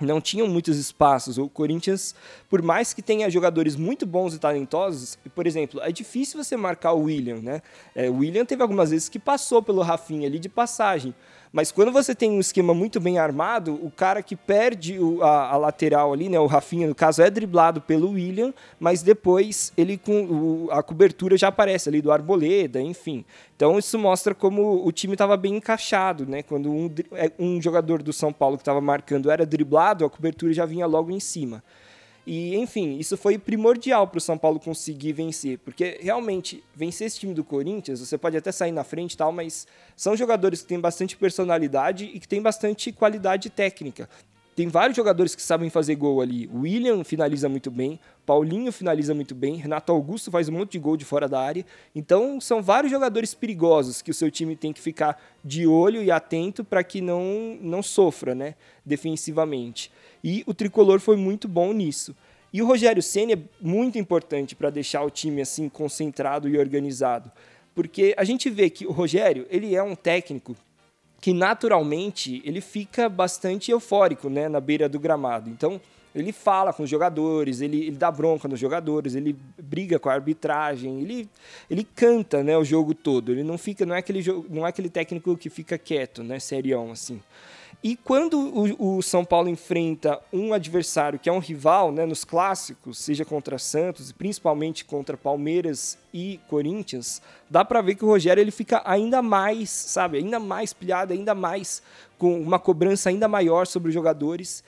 Não 0.00 0.20
tinham 0.20 0.46
muitos 0.46 0.76
espaços. 0.76 1.38
O 1.38 1.48
Corinthians, 1.48 2.14
por 2.48 2.62
mais 2.62 2.92
que 2.92 3.02
tenha 3.02 3.30
jogadores 3.30 3.76
muito 3.76 4.06
bons 4.06 4.34
e 4.34 4.38
talentosos, 4.38 5.18
por 5.34 5.46
exemplo, 5.46 5.80
é 5.82 5.92
difícil 5.92 6.42
você 6.42 6.56
marcar 6.56 6.92
o 6.92 7.02
William, 7.04 7.40
né? 7.40 7.62
É, 7.94 8.08
o 8.08 8.16
William 8.18 8.44
teve 8.44 8.62
algumas 8.62 8.90
vezes 8.90 9.08
que 9.08 9.18
passou 9.18 9.62
pelo 9.62 9.82
Rafinha 9.82 10.26
ali 10.26 10.38
de 10.38 10.48
passagem. 10.48 11.14
Mas 11.52 11.72
quando 11.72 11.90
você 11.90 12.14
tem 12.14 12.30
um 12.30 12.38
esquema 12.38 12.72
muito 12.72 13.00
bem 13.00 13.18
armado, 13.18 13.74
o 13.82 13.90
cara 13.90 14.22
que 14.22 14.36
perde 14.36 14.98
o, 15.00 15.20
a, 15.22 15.50
a, 15.50 15.56
lateral 15.56 16.12
ali, 16.12 16.28
né, 16.28 16.38
o 16.38 16.46
Rafinha, 16.46 16.86
no 16.86 16.94
caso, 16.94 17.22
é 17.22 17.28
driblado 17.28 17.80
pelo 17.80 18.10
William, 18.10 18.54
mas 18.78 19.02
depois 19.02 19.72
ele 19.76 19.98
com 19.98 20.24
o, 20.24 20.68
a 20.70 20.80
cobertura 20.80 21.36
já 21.36 21.48
aparece 21.48 21.88
ali 21.88 22.00
do 22.00 22.12
Arboleda, 22.12 22.80
enfim. 22.80 23.24
Então 23.56 23.76
isso 23.78 23.98
mostra 23.98 24.32
como 24.32 24.86
o 24.86 24.92
time 24.92 25.14
estava 25.14 25.36
bem 25.36 25.56
encaixado, 25.56 26.24
né? 26.24 26.42
Quando 26.42 26.70
um, 26.70 26.88
é, 27.12 27.32
um 27.36 27.60
jogador 27.60 28.00
do 28.00 28.12
São 28.12 28.32
Paulo 28.32 28.56
que 28.56 28.62
estava 28.62 28.80
marcando 28.80 29.28
era 29.28 29.44
driblado, 29.44 30.04
a 30.04 30.10
cobertura 30.10 30.52
já 30.52 30.64
vinha 30.64 30.86
logo 30.86 31.10
em 31.10 31.20
cima. 31.20 31.64
E, 32.32 32.54
enfim, 32.54 32.96
isso 32.96 33.16
foi 33.16 33.36
primordial 33.36 34.06
para 34.06 34.18
o 34.18 34.20
São 34.20 34.38
Paulo 34.38 34.60
conseguir 34.60 35.12
vencer, 35.12 35.58
porque 35.58 35.98
realmente 36.00 36.62
vencer 36.76 37.08
esse 37.08 37.18
time 37.18 37.34
do 37.34 37.42
Corinthians, 37.42 37.98
você 37.98 38.16
pode 38.16 38.36
até 38.36 38.52
sair 38.52 38.70
na 38.70 38.84
frente 38.84 39.14
e 39.14 39.16
tal, 39.16 39.32
mas 39.32 39.66
são 39.96 40.16
jogadores 40.16 40.62
que 40.62 40.68
têm 40.68 40.78
bastante 40.78 41.16
personalidade 41.16 42.04
e 42.04 42.20
que 42.20 42.28
têm 42.28 42.40
bastante 42.40 42.92
qualidade 42.92 43.50
técnica. 43.50 44.08
Tem 44.56 44.68
vários 44.68 44.96
jogadores 44.96 45.34
que 45.34 45.42
sabem 45.42 45.70
fazer 45.70 45.94
gol 45.94 46.20
ali. 46.20 46.50
William 46.52 47.04
finaliza 47.04 47.48
muito 47.48 47.70
bem, 47.70 47.98
Paulinho 48.26 48.72
finaliza 48.72 49.14
muito 49.14 49.34
bem, 49.34 49.54
Renato 49.54 49.92
Augusto 49.92 50.30
faz 50.30 50.48
um 50.48 50.52
monte 50.52 50.72
de 50.72 50.78
gol 50.78 50.96
de 50.96 51.04
fora 51.04 51.28
da 51.28 51.40
área. 51.40 51.64
Então, 51.94 52.40
são 52.40 52.62
vários 52.62 52.90
jogadores 52.90 53.32
perigosos 53.32 54.02
que 54.02 54.10
o 54.10 54.14
seu 54.14 54.30
time 54.30 54.56
tem 54.56 54.72
que 54.72 54.80
ficar 54.80 55.20
de 55.44 55.66
olho 55.66 56.02
e 56.02 56.10
atento 56.10 56.64
para 56.64 56.82
que 56.82 57.00
não, 57.00 57.56
não 57.60 57.82
sofra 57.82 58.34
né, 58.34 58.54
defensivamente. 58.84 59.90
E 60.22 60.42
o 60.46 60.52
tricolor 60.52 61.00
foi 61.00 61.16
muito 61.16 61.48
bom 61.48 61.72
nisso. 61.72 62.14
E 62.52 62.60
o 62.60 62.66
Rogério 62.66 63.02
Ceni 63.02 63.34
é 63.34 63.38
muito 63.60 63.98
importante 63.98 64.56
para 64.56 64.70
deixar 64.70 65.02
o 65.04 65.10
time 65.10 65.40
assim 65.40 65.68
concentrado 65.68 66.48
e 66.48 66.58
organizado, 66.58 67.30
porque 67.74 68.12
a 68.16 68.24
gente 68.24 68.50
vê 68.50 68.68
que 68.68 68.86
o 68.86 68.90
Rogério 68.90 69.46
ele 69.48 69.76
é 69.76 69.82
um 69.82 69.94
técnico 69.94 70.56
que 71.20 71.32
naturalmente 71.32 72.40
ele 72.44 72.60
fica 72.60 73.08
bastante 73.08 73.70
eufórico, 73.70 74.30
né, 74.30 74.48
na 74.48 74.60
beira 74.60 74.88
do 74.88 74.98
gramado. 74.98 75.50
Então 75.50 75.80
ele 76.14 76.32
fala 76.32 76.72
com 76.72 76.82
os 76.82 76.90
jogadores, 76.90 77.60
ele, 77.60 77.86
ele 77.86 77.96
dá 77.96 78.10
bronca 78.10 78.48
nos 78.48 78.58
jogadores, 78.58 79.14
ele 79.14 79.36
briga 79.58 79.98
com 79.98 80.08
a 80.08 80.14
arbitragem, 80.14 81.00
ele, 81.00 81.28
ele 81.70 81.84
canta, 81.84 82.42
né, 82.42 82.56
o 82.56 82.64
jogo 82.64 82.94
todo. 82.94 83.30
Ele 83.30 83.44
não 83.44 83.56
fica, 83.56 83.86
não 83.86 83.94
é 83.94 83.98
aquele 83.98 84.20
não 84.48 84.66
é 84.66 84.70
aquele 84.70 84.88
técnico 84.88 85.36
que 85.36 85.48
fica 85.48 85.78
quieto, 85.78 86.22
né, 86.22 86.38
serião 86.38 86.90
assim. 86.90 87.20
E 87.82 87.96
quando 87.96 88.38
o, 88.38 88.98
o, 88.98 89.02
São 89.02 89.24
Paulo 89.24 89.48
enfrenta 89.48 90.20
um 90.30 90.52
adversário 90.52 91.18
que 91.18 91.30
é 91.30 91.32
um 91.32 91.38
rival 91.38 91.90
né, 91.90 92.04
nos 92.04 92.24
clássicos, 92.24 92.98
seja 92.98 93.24
contra 93.24 93.58
Santos 93.58 94.10
e 94.10 94.14
principalmente 94.14 94.84
contra 94.84 95.16
Palmeiras 95.16 95.96
e 96.12 96.38
Corinthians, 96.46 97.22
dá 97.48 97.64
para 97.64 97.80
ver 97.80 97.94
que 97.94 98.04
o 98.04 98.08
Rogério 98.08 98.42
ele 98.42 98.50
fica 98.50 98.82
ainda 98.84 99.22
mais, 99.22 99.70
sabe, 99.70 100.18
ainda 100.18 100.38
mais 100.38 100.74
pilhado, 100.74 101.14
ainda 101.14 101.34
mais 101.34 101.82
com 102.18 102.38
uma 102.38 102.58
cobrança 102.58 103.08
ainda 103.08 103.26
maior 103.26 103.66
sobre 103.66 103.88
os 103.88 103.94
jogadores. 103.94 104.62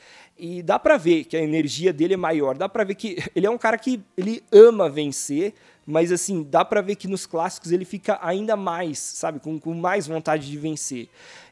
E 0.45 0.61
dá 0.61 0.77
para 0.77 0.97
ver 0.97 1.23
que 1.27 1.37
a 1.37 1.41
energia 1.41 1.93
dele 1.93 2.15
é 2.15 2.17
maior, 2.17 2.59
dá 2.59 2.69
para 2.69 2.83
ver 2.83 2.97
que 2.97 3.17
ele 3.33 3.47
é 3.47 3.51
um 3.51 3.57
cara 3.57 3.79
que 3.79 4.03
ele 4.17 4.43
ama 4.51 4.91
vencer, 4.91 5.55
mas 5.87 6.11
assim, 6.11 6.43
dá 6.43 6.65
para 6.65 6.81
ver 6.81 6.97
que 6.97 7.07
nos 7.07 7.27
clássicos 7.27 7.71
ele 7.71 7.85
fica 7.85 8.19
ainda 8.21 8.57
mais, 8.57 8.99
sabe, 8.99 9.39
com, 9.39 9.57
com 9.61 9.73
mais 9.73 10.09
vontade 10.09 10.51
de 10.51 10.59
vencer. 10.59 11.09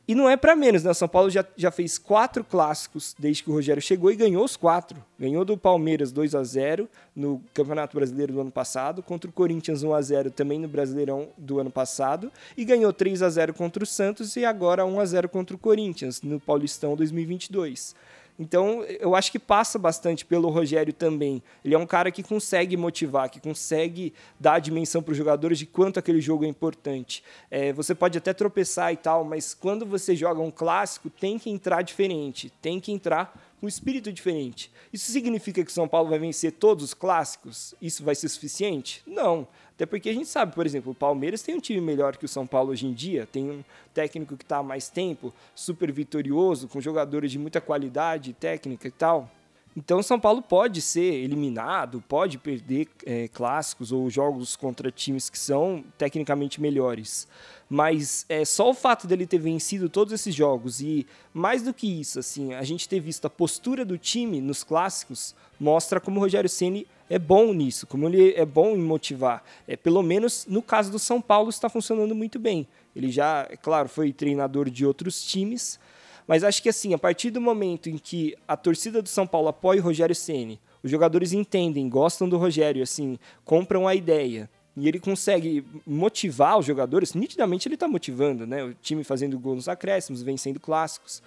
E 0.09 0.15
não 0.15 0.29
é 0.29 0.37
para 0.37 0.57
menos, 0.57 0.83
né? 0.83 0.93
São 0.93 1.07
Paulo 1.07 1.31
já, 1.31 1.45
já 1.57 1.71
fez 1.71 1.99
quatro 1.99 2.43
clássicos 2.43 3.15
desde 3.17 3.45
que 3.45 3.51
o 3.51 3.53
Rogério 3.53 3.81
chegou 3.81 4.11
e 4.11 4.17
ganhou 4.17 4.45
os 4.45 4.57
quatro. 4.57 5.01
Ganhou 5.17 5.45
do 5.45 5.57
Palmeiras 5.57 6.11
2 6.11 6.35
a 6.35 6.43
0 6.43 6.89
no 7.15 7.41
Campeonato 7.55 7.97
Brasileiro 7.97 8.33
do 8.33 8.41
ano 8.41 8.51
passado, 8.51 9.05
contra 9.05 9.31
o 9.31 9.33
Corinthians 9.33 9.85
1 9.85 9.95
a 9.95 10.03
0 10.03 10.31
também 10.33 10.59
no 10.59 10.67
Brasileirão 10.67 11.29
do 11.39 11.61
ano 11.61 11.71
passado, 11.71 12.33
e 12.57 12.65
ganhou 12.65 12.93
3 12.93 13.23
a 13.23 13.29
0 13.29 13.55
contra 13.55 13.85
o 13.85 13.87
Santos 13.87 14.35
e 14.35 14.45
agora 14.45 14.85
1 14.85 14.99
a 14.99 15.05
0 15.05 15.29
contra 15.29 15.55
o 15.55 15.59
Corinthians 15.61 16.23
no 16.23 16.41
Paulistão 16.41 16.97
2022. 16.97 17.95
Então, 18.41 18.83
eu 18.99 19.15
acho 19.15 19.31
que 19.31 19.39
passa 19.39 19.79
bastante 19.79 20.25
pelo 20.25 20.49
Rogério 20.49 20.95
também. 20.95 21.43
Ele 21.63 21.75
é 21.75 21.79
um 21.79 21.87
cara 21.87 22.11
que 22.11 22.23
consegue 22.23 22.75
motivar, 22.75 23.29
que 23.29 23.39
consegue 23.39 24.15
dar 24.41 24.55
a 24.55 24.59
dimensão 24.59 25.03
para 25.03 25.13
os 25.13 25.19
jogadores 25.19 25.59
de 25.59 25.67
quanto 25.67 25.99
aquele 25.99 26.23
jogo 26.23 26.47
é 26.47 26.49
importante. 26.49 27.23
É, 27.51 27.71
você 27.71 27.95
pode 27.95 28.17
até 28.17 28.33
tropeçar 28.33 28.95
e 28.95 28.97
tal, 28.97 29.25
mas 29.25 29.53
quando 29.53 29.85
você 29.85 30.17
joga 30.17 30.41
um 30.41 30.51
clássico, 30.51 31.11
tem 31.11 31.39
que 31.39 31.51
entrar 31.51 31.83
diferente, 31.83 32.51
tem 32.63 32.81
que 32.81 32.91
entrar 32.91 33.39
com 33.61 33.67
um 33.67 33.69
espírito 33.69 34.11
diferente. 34.11 34.73
Isso 34.91 35.13
significa 35.13 35.63
que 35.63 35.71
São 35.71 35.87
Paulo 35.87 36.09
vai 36.09 36.19
vencer 36.19 36.53
todos 36.53 36.83
os 36.83 36.95
clássicos? 36.95 37.75
Isso 37.81 38.03
vai 38.03 38.15
ser 38.15 38.31
suficiente? 38.31 39.03
Não. 39.07 39.47
Até 39.81 39.87
porque 39.87 40.11
a 40.11 40.13
gente 40.13 40.29
sabe, 40.29 40.55
por 40.55 40.67
exemplo, 40.67 40.93
o 40.93 40.95
Palmeiras 40.95 41.41
tem 41.41 41.55
um 41.55 41.59
time 41.59 41.81
melhor 41.81 42.15
que 42.19 42.27
o 42.27 42.29
São 42.29 42.47
Paulo 42.47 42.71
hoje 42.71 42.87
em 42.87 42.93
dia, 42.93 43.27
tem 43.27 43.51
um 43.51 43.65
técnico 43.95 44.37
que 44.37 44.45
está 44.45 44.59
há 44.59 44.63
mais 44.63 44.91
tempo, 44.91 45.33
super 45.55 45.91
vitorioso, 45.91 46.69
com 46.69 46.83
jogadores 46.83 47.33
de 47.33 47.39
muita 47.39 47.63
qualidade 47.63 48.35
técnica 48.35 48.87
e 48.89 48.91
tal. 48.91 49.31
Então, 49.77 50.03
São 50.03 50.19
Paulo 50.19 50.43
pode 50.43 50.81
ser 50.83 51.15
eliminado, 51.15 52.03
pode 52.09 52.39
perder 52.39 52.89
é, 53.07 53.29
clássicos 53.29 53.93
ou 53.93 54.11
jogos 54.11 54.57
contra 54.57 54.91
times 54.91 55.31
que 55.31 55.39
são 55.39 55.85
tecnicamente 55.97 56.61
melhores. 56.61 57.29
Mas 57.69 58.27
é 58.29 58.45
só 58.45 58.69
o 58.69 58.75
fato 58.75 59.07
dele 59.07 59.29
ter 59.29 59.39
vencido 59.39 59.89
todos 59.89 60.13
esses 60.13 60.35
jogos 60.35 60.81
e 60.81 61.07
mais 61.33 61.63
do 61.63 61.73
que 61.73 62.01
isso, 62.01 62.19
assim, 62.19 62.53
a 62.53 62.65
gente 62.65 62.89
ter 62.89 62.99
visto 62.99 63.27
a 63.27 63.31
postura 63.31 63.85
do 63.85 63.97
time 63.97 64.41
nos 64.41 64.65
clássicos 64.65 65.37
mostra 65.59 66.01
como 66.01 66.19
o 66.19 66.21
Rogério 66.21 66.51
Ceni 66.51 66.85
é 67.09 67.19
bom 67.19 67.53
nisso, 67.53 67.87
como 67.87 68.09
ele 68.09 68.35
é 68.35 68.45
bom 68.45 68.71
em 68.77 68.83
motivar. 68.83 69.45
É, 69.69 69.77
pelo 69.77 70.03
menos 70.03 70.47
no 70.49 70.63
caso 70.63 70.91
do 70.91 70.99
São 70.99 71.21
Paulo 71.21 71.49
está 71.49 71.69
funcionando 71.69 72.15
muito 72.15 72.41
bem. 72.41 72.67
Ele 72.95 73.11
já, 73.11 73.47
é 73.49 73.57
claro, 73.57 73.89
foi 73.89 74.13
treinador 74.13 74.69
de 74.69 74.85
outros 74.85 75.23
times, 75.25 75.79
mas 76.27 76.45
acho 76.45 76.63
que 76.63 76.69
assim, 76.69 76.95
a 76.95 76.99
partir 76.99 77.31
do 77.31 77.41
momento 77.41 77.89
em 77.89 77.99
que 77.99 78.37
a 78.47 78.57
torcida 78.57 79.03
do 79.03 79.09
São 79.09 79.27
Paulo 79.27 79.49
apoia 79.49 79.81
o 79.81 79.85
Rogério 79.85 80.15
Ceni, 80.15 80.61
os 80.83 80.91
jogadores 80.91 81.33
entendem, 81.33 81.89
gostam 81.89 82.29
do 82.29 82.39
Rogério, 82.39 82.83
assim, 82.83 83.19
compram 83.45 83.87
a 83.87 83.95
ideia, 83.95 84.49
e 84.77 84.89
ele 84.89 85.01
consegue 85.01 85.65
motivar 85.87 86.59
os 86.59 86.65
jogadores, 86.65 87.13
nitidamente 87.13 87.67
ele 87.67 87.75
está 87.75 87.89
motivando, 87.89 88.47
né? 88.47 88.63
O 88.63 88.73
time 88.75 89.03
fazendo 89.03 89.39
gol 89.39 89.57
nos 89.57 89.69
acréscimos, 89.69 90.23
vencendo 90.23 90.61
clássicos. 90.61 91.23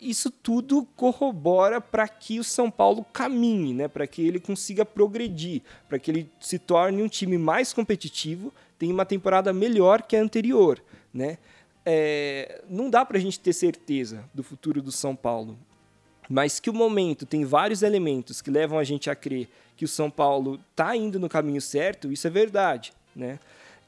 Isso 0.00 0.30
tudo 0.30 0.86
corrobora 0.94 1.80
para 1.80 2.06
que 2.06 2.38
o 2.38 2.44
São 2.44 2.70
Paulo 2.70 3.04
caminhe, 3.12 3.72
né? 3.72 3.88
Para 3.88 4.06
que 4.06 4.26
ele 4.26 4.38
consiga 4.38 4.84
progredir, 4.84 5.62
para 5.88 5.98
que 5.98 6.10
ele 6.10 6.30
se 6.38 6.58
torne 6.58 7.02
um 7.02 7.08
time 7.08 7.38
mais 7.38 7.72
competitivo, 7.72 8.52
tenha 8.78 8.92
uma 8.92 9.06
temporada 9.06 9.52
melhor 9.52 10.02
que 10.02 10.14
a 10.14 10.22
anterior, 10.22 10.80
né? 11.12 11.38
É, 11.88 12.62
não 12.68 12.90
dá 12.90 13.04
para 13.04 13.16
a 13.16 13.20
gente 13.20 13.38
ter 13.38 13.52
certeza 13.52 14.24
do 14.34 14.42
futuro 14.42 14.82
do 14.82 14.90
São 14.90 15.14
Paulo, 15.14 15.56
mas 16.28 16.58
que 16.58 16.68
o 16.68 16.74
momento 16.74 17.24
tem 17.24 17.44
vários 17.44 17.82
elementos 17.82 18.42
que 18.42 18.50
levam 18.50 18.76
a 18.76 18.84
gente 18.84 19.08
a 19.08 19.14
crer 19.14 19.48
que 19.76 19.84
o 19.84 19.88
São 19.88 20.10
Paulo 20.10 20.58
está 20.72 20.96
indo 20.96 21.20
no 21.20 21.28
caminho 21.28 21.60
certo, 21.60 22.10
isso 22.10 22.26
é 22.26 22.30
verdade, 22.30 22.92
né? 23.14 23.38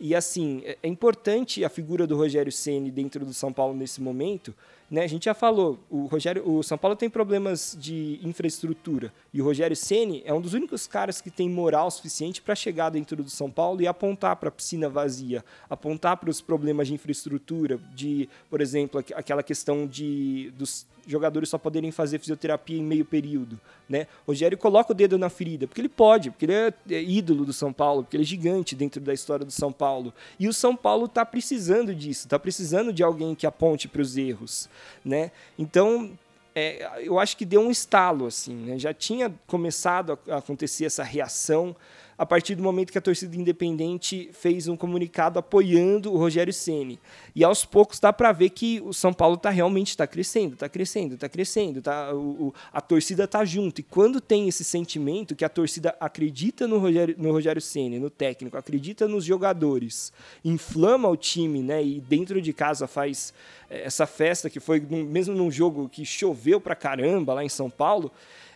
E 0.00 0.14
assim, 0.14 0.62
é, 0.64 0.78
é 0.83 0.88
importante 0.88 1.64
a 1.64 1.69
figura 1.69 2.07
do 2.07 2.17
Rogério 2.17 2.52
Ceni 2.52 2.90
dentro 2.90 3.25
do 3.25 3.35
São 3.35 3.52
Paulo 3.52 3.75
nesse 3.75 4.00
momento, 4.00 4.55
né? 4.90 5.02
A 5.02 5.07
gente 5.07 5.26
já 5.26 5.35
falou, 5.35 5.78
o 5.90 6.07
Rogério, 6.07 6.49
o 6.49 6.62
São 6.62 6.78
Paulo 6.78 6.97
tem 6.97 7.11
problemas 7.11 7.76
de 7.78 8.19
infraestrutura 8.23 9.12
e 9.35 9.43
o 9.43 9.45
Rogério 9.45 9.76
Ceni 9.76 10.23
é 10.25 10.33
um 10.33 10.40
dos 10.40 10.55
únicos 10.55 10.87
caras 10.87 11.21
que 11.21 11.31
tem 11.31 11.49
moral 11.49 11.90
suficiente 11.90 12.40
para 12.40 12.55
chegar 12.55 12.88
dentro 12.88 13.23
do 13.23 13.28
São 13.28 13.50
Paulo 13.50 13.83
e 13.83 13.87
apontar 13.87 14.37
para 14.37 14.49
a 14.49 14.52
piscina 14.52 14.88
vazia, 14.88 15.45
apontar 15.69 16.17
para 16.17 16.31
os 16.31 16.40
problemas 16.40 16.88
de 16.88 16.95
infraestrutura, 16.95 17.78
de, 17.95 18.28
por 18.49 18.62
exemplo, 18.62 19.05
aquela 19.14 19.43
questão 19.43 19.87
de 19.87 20.50
dos 20.57 20.87
jogadores 21.09 21.49
só 21.49 21.57
poderem 21.57 21.91
fazer 21.91 22.19
fisioterapia 22.19 22.79
em 22.79 22.83
meio 22.83 23.05
período, 23.05 23.59
né? 23.88 24.07
Rogério 24.27 24.57
coloca 24.59 24.93
o 24.93 24.95
dedo 24.95 25.17
na 25.17 25.31
ferida, 25.31 25.67
porque 25.67 25.81
ele 25.81 25.88
pode, 25.88 26.31
porque 26.31 26.45
ele 26.45 26.53
é, 26.53 26.73
é 26.91 27.03
ídolo 27.03 27.45
do 27.45 27.53
São 27.53 27.73
Paulo, 27.73 28.05
porque 28.05 28.17
ele 28.17 28.25
é 28.25 28.27
gigante 28.27 28.77
dentro 28.77 29.00
da 29.00 29.15
história 29.15 29.45
do 29.45 29.50
São 29.50 29.73
Paulo. 29.73 30.12
E 30.38 30.47
o 30.47 30.53
São 30.53 30.77
Paulo 30.77 31.07
está 31.07 31.25
precisando 31.25 31.95
disso, 31.95 32.27
está 32.27 32.38
precisando 32.38 32.93
de 32.93 33.03
alguém 33.03 33.35
que 33.35 33.47
aponte 33.47 33.88
para 33.88 34.03
os 34.03 34.17
erros, 34.17 34.69
né? 35.05 35.31
Então, 35.59 36.11
é, 36.55 37.00
eu 37.03 37.19
acho 37.19 37.37
que 37.37 37.45
deu 37.45 37.61
um 37.61 37.71
estalo, 37.71 38.27
assim, 38.27 38.55
né? 38.55 38.79
Já 38.79 38.93
tinha 38.93 39.33
começado 39.47 40.19
a 40.29 40.37
acontecer 40.37 40.85
essa 40.85 41.03
reação 41.03 41.75
a 42.18 42.26
partir 42.26 42.56
do 42.56 42.62
momento 42.62 42.90
que 42.90 42.98
a 42.98 43.00
torcida 43.00 43.37
independente 43.37 44.28
fez 44.32 44.66
um 44.66 44.76
comunicado 44.76 45.38
apoiando 45.38 46.12
o 46.12 46.18
Rogério 46.18 46.52
Ceni. 46.52 46.98
E 47.34 47.44
aos 47.44 47.64
poucos 47.64 48.00
dá 48.00 48.12
para 48.12 48.32
ver 48.32 48.50
que 48.50 48.82
o 48.84 48.92
São 48.92 49.12
Paulo 49.12 49.37
tá 49.37 49.50
realmente 49.50 49.90
está 49.90 50.04
crescendo, 50.04 50.54
está 50.54 50.68
crescendo, 50.68 51.14
está 51.14 51.28
crescendo, 51.28 51.80
tá, 51.80 52.12
o, 52.12 52.48
o, 52.48 52.54
a 52.72 52.80
torcida 52.80 53.22
está 53.22 53.44
junto. 53.44 53.80
E 53.80 53.84
quando 53.84 54.20
tem 54.20 54.48
esse 54.48 54.64
sentimento 54.64 55.37
que 55.37 55.44
a 55.44 55.48
torcida 55.48 55.94
acredita 56.00 56.66
no 56.66 56.78
Rogério, 56.78 57.14
no 57.16 57.30
Rogério 57.30 57.62
Ceni, 57.62 58.00
no 58.00 58.10
técnico, 58.10 58.56
acredita 58.56 59.06
nos 59.06 59.25
jogadores, 59.25 60.12
inflama 60.44 61.08
o 61.08 61.16
time, 61.16 61.62
né, 61.62 61.84
e 61.84 62.00
dentro 62.00 62.42
de 62.42 62.52
casa 62.52 62.88
faz 62.88 63.32
eh, 63.70 63.84
essa 63.84 64.06
festa 64.06 64.50
que 64.50 64.58
foi 64.58 64.80
mesmo 64.80 65.37
num 65.37 65.52
jogo 65.52 65.88
que 65.88 66.04
choveu 66.04 66.60
pra 66.60 66.75
caramba 66.75 67.32
lá 67.34 67.44
em 67.44 67.48
São 67.48 67.70
Paulo, 67.70 68.10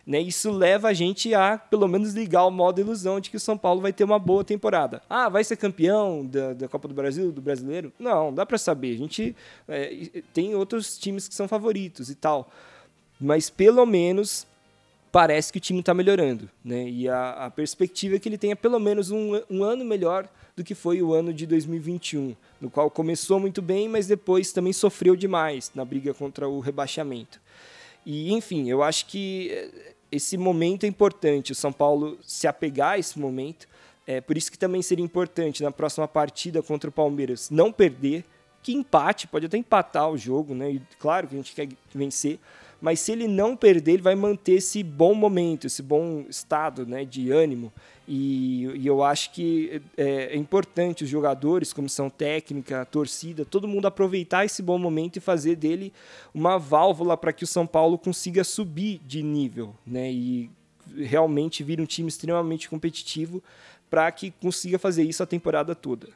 né? 0.05 0.19
Isso 0.19 0.51
leva 0.51 0.89
a 0.89 0.93
gente 0.93 1.33
a, 1.33 1.57
pelo 1.57 1.87
menos, 1.87 2.13
ligar 2.13 2.45
o 2.45 2.51
modo 2.51 2.81
ilusão 2.81 3.19
de 3.19 3.29
que 3.29 3.37
o 3.37 3.39
São 3.39 3.57
Paulo 3.57 3.81
vai 3.81 3.93
ter 3.93 4.03
uma 4.03 4.19
boa 4.19 4.43
temporada. 4.43 5.01
Ah, 5.09 5.29
vai 5.29 5.43
ser 5.43 5.55
campeão 5.55 6.25
da, 6.25 6.53
da 6.53 6.67
Copa 6.67 6.87
do 6.87 6.93
Brasil, 6.93 7.31
do 7.31 7.41
Brasileiro? 7.41 7.91
Não, 7.97 8.33
dá 8.33 8.45
para 8.45 8.57
saber. 8.57 8.93
A 8.93 8.97
gente 8.97 9.35
é, 9.67 10.21
tem 10.33 10.55
outros 10.55 10.97
times 10.97 11.27
que 11.27 11.33
são 11.33 11.47
favoritos 11.47 12.09
e 12.09 12.15
tal. 12.15 12.51
Mas, 13.19 13.49
pelo 13.49 13.85
menos, 13.85 14.45
parece 15.09 15.53
que 15.53 15.57
o 15.57 15.61
time 15.61 15.79
está 15.79 15.93
melhorando. 15.93 16.49
Né? 16.65 16.89
E 16.89 17.07
a, 17.07 17.45
a, 17.45 17.51
perspectiva 17.51 18.17
é 18.17 18.19
que 18.19 18.27
ele 18.27 18.37
tenha 18.37 18.55
pelo 18.55 18.79
menos 18.79 19.11
um, 19.11 19.39
um 19.49 19.63
ano 19.63 19.85
melhor 19.85 20.27
do 20.55 20.63
que 20.63 20.75
foi 20.75 21.01
o 21.01 21.13
ano 21.13 21.33
de 21.33 21.47
2021, 21.47 22.35
no 22.59 22.69
qual 22.69 22.89
começou 22.89 23.39
muito 23.39 23.61
bem, 23.61 23.87
mas 23.87 24.07
depois 24.07 24.51
também 24.51 24.73
sofreu 24.73 25.15
demais 25.15 25.71
na 25.73 25.85
briga 25.85 26.13
contra 26.13 26.47
o 26.47 26.59
rebaixamento. 26.59 27.39
E, 28.05 28.33
enfim, 28.33 28.69
eu 28.69 28.83
acho 28.83 29.05
que 29.05 29.71
esse 30.11 30.37
momento 30.37 30.83
é 30.83 30.87
importante, 30.87 31.51
o 31.51 31.55
São 31.55 31.73
Paulo 31.73 32.17
se 32.21 32.47
apegar 32.47 32.91
a 32.91 32.99
esse 32.99 33.17
momento. 33.17 33.67
É 34.05 34.19
por 34.21 34.37
isso 34.37 34.51
que 34.51 34.57
também 34.57 34.81
seria 34.81 35.03
importante 35.03 35.63
na 35.63 35.71
próxima 35.71 36.07
partida 36.07 36.61
contra 36.61 36.89
o 36.89 36.93
Palmeiras 36.93 37.49
não 37.49 37.71
perder, 37.71 38.25
que 38.61 38.73
empate, 38.73 39.27
pode 39.27 39.45
até 39.45 39.57
empatar 39.57 40.09
o 40.09 40.17
jogo, 40.17 40.53
né? 40.53 40.71
E 40.71 40.81
claro 40.99 41.27
que 41.27 41.35
a 41.35 41.37
gente 41.37 41.53
quer 41.53 41.67
vencer, 41.93 42.39
mas 42.83 42.99
se 42.99 43.13
ele 43.13 43.27
não 43.27 43.55
perder, 43.55 43.93
ele 43.93 44.01
vai 44.01 44.13
manter 44.13 44.55
esse 44.55 44.83
bom 44.83 45.13
momento, 45.13 45.67
esse 45.67 45.81
bom 45.81 46.25
estado 46.29 46.85
né, 46.85 47.05
de 47.05 47.31
ânimo. 47.31 47.71
E, 48.07 48.65
e 48.75 48.85
eu 48.85 49.01
acho 49.01 49.31
que 49.31 49.81
é, 49.97 50.33
é, 50.33 50.35
importante 50.35 51.03
os 51.03 51.09
jogadores, 51.09 51.71
comissão 51.71 52.09
técnica, 52.09 52.85
torcida, 52.85 53.45
todo 53.45 53.67
mundo 53.67 53.85
aproveitar 53.85 54.43
esse 54.43 54.61
bom 54.61 54.77
momento 54.77 55.17
e 55.17 55.21
fazer 55.21 55.55
dele 55.55 55.93
uma 56.33 56.57
válvula 56.57 57.15
para 57.15 57.31
que 57.31 57.45
o 57.45 57.47
São 57.47 57.65
Paulo 57.65 57.97
consiga 57.97 58.43
subir 58.43 58.99
de 59.05 59.23
nível 59.23 59.73
né, 59.87 60.11
e 60.11 60.51
realmente 60.97 61.63
vir 61.63 61.79
um 61.79 61.85
time 61.85 62.09
extremamente 62.09 62.69
competitivo 62.69 63.41
para 63.89 64.11
que 64.11 64.31
consiga 64.31 64.77
fazer 64.77 65.03
isso 65.03 65.23
a 65.23 65.25
temporada 65.25 65.73
toda. 65.73 66.09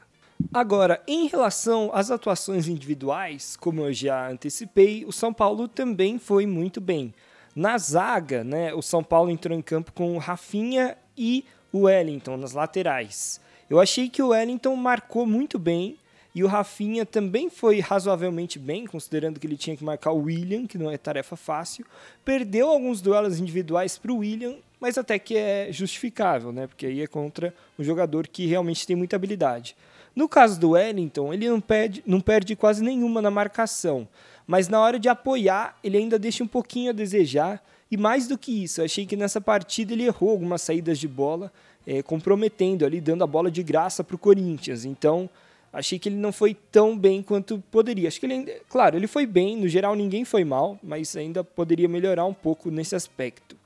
Agora, 0.52 1.02
em 1.06 1.26
relação 1.26 1.90
às 1.92 2.10
atuações 2.10 2.68
individuais, 2.68 3.56
como 3.56 3.80
eu 3.80 3.92
já 3.92 4.30
antecipei, 4.30 5.04
o 5.04 5.12
São 5.12 5.32
Paulo 5.32 5.66
também 5.66 6.18
foi 6.18 6.46
muito 6.46 6.80
bem. 6.80 7.14
Na 7.56 7.76
zaga, 7.78 8.44
né, 8.44 8.74
o 8.74 8.82
São 8.82 9.02
Paulo 9.02 9.30
entrou 9.30 9.56
em 9.56 9.62
campo 9.62 9.92
com 9.92 10.16
Rafinha 10.18 10.96
e 11.16 11.44
o 11.72 11.82
Wellington 11.82 12.36
nas 12.36 12.52
laterais. 12.52 13.40
Eu 13.68 13.80
achei 13.80 14.08
que 14.08 14.22
o 14.22 14.28
Wellington 14.28 14.74
marcou 14.76 15.26
muito 15.26 15.58
bem 15.58 15.96
e 16.34 16.44
o 16.44 16.46
Rafinha 16.46 17.04
também 17.04 17.50
foi 17.50 17.80
razoavelmente 17.80 18.58
bem, 18.58 18.86
considerando 18.86 19.40
que 19.40 19.46
ele 19.46 19.56
tinha 19.56 19.76
que 19.76 19.84
marcar 19.84 20.12
o 20.12 20.22
William, 20.22 20.66
que 20.66 20.78
não 20.78 20.90
é 20.90 20.96
tarefa 20.96 21.36
fácil. 21.36 21.84
Perdeu 22.24 22.68
alguns 22.68 23.00
duelos 23.00 23.38
individuais 23.38 23.98
para 23.98 24.12
o 24.12 24.18
William 24.18 24.56
mas 24.80 24.96
até 24.96 25.18
que 25.18 25.36
é 25.36 25.68
justificável, 25.70 26.52
né? 26.52 26.66
Porque 26.66 26.86
aí 26.86 27.02
é 27.02 27.06
contra 27.06 27.54
um 27.78 27.84
jogador 27.84 28.28
que 28.28 28.46
realmente 28.46 28.86
tem 28.86 28.96
muita 28.96 29.16
habilidade. 29.16 29.76
No 30.14 30.28
caso 30.28 30.58
do 30.58 30.70
Wellington, 30.70 31.32
ele 31.32 31.48
não 31.48 31.60
perde, 31.60 32.02
não 32.06 32.20
perde 32.20 32.56
quase 32.56 32.82
nenhuma 32.82 33.22
na 33.22 33.30
marcação, 33.30 34.08
mas 34.46 34.68
na 34.68 34.80
hora 34.80 34.98
de 34.98 35.08
apoiar, 35.08 35.76
ele 35.82 35.98
ainda 35.98 36.18
deixa 36.18 36.42
um 36.42 36.48
pouquinho 36.48 36.90
a 36.90 36.94
desejar. 36.94 37.62
E 37.90 37.96
mais 37.96 38.28
do 38.28 38.36
que 38.36 38.64
isso, 38.64 38.82
achei 38.82 39.06
que 39.06 39.16
nessa 39.16 39.40
partida 39.40 39.92
ele 39.92 40.04
errou 40.04 40.30
algumas 40.30 40.60
saídas 40.62 40.98
de 40.98 41.08
bola, 41.08 41.50
é, 41.86 42.02
comprometendo 42.02 42.84
ali, 42.84 43.00
dando 43.00 43.24
a 43.24 43.26
bola 43.26 43.50
de 43.50 43.62
graça 43.62 44.04
para 44.04 44.14
o 44.14 44.18
Corinthians. 44.18 44.84
Então, 44.84 45.28
achei 45.72 45.98
que 45.98 46.08
ele 46.08 46.16
não 46.16 46.32
foi 46.32 46.54
tão 46.54 46.96
bem 46.98 47.22
quanto 47.22 47.62
poderia. 47.70 48.08
Acho 48.08 48.20
que 48.20 48.26
ele 48.26 48.34
ainda, 48.34 48.52
claro, 48.68 48.96
ele 48.96 49.06
foi 49.06 49.24
bem, 49.24 49.56
no 49.56 49.68
geral 49.68 49.94
ninguém 49.94 50.24
foi 50.24 50.44
mal, 50.44 50.78
mas 50.82 51.16
ainda 51.16 51.42
poderia 51.42 51.88
melhorar 51.88 52.26
um 52.26 52.34
pouco 52.34 52.70
nesse 52.70 52.94
aspecto. 52.94 53.56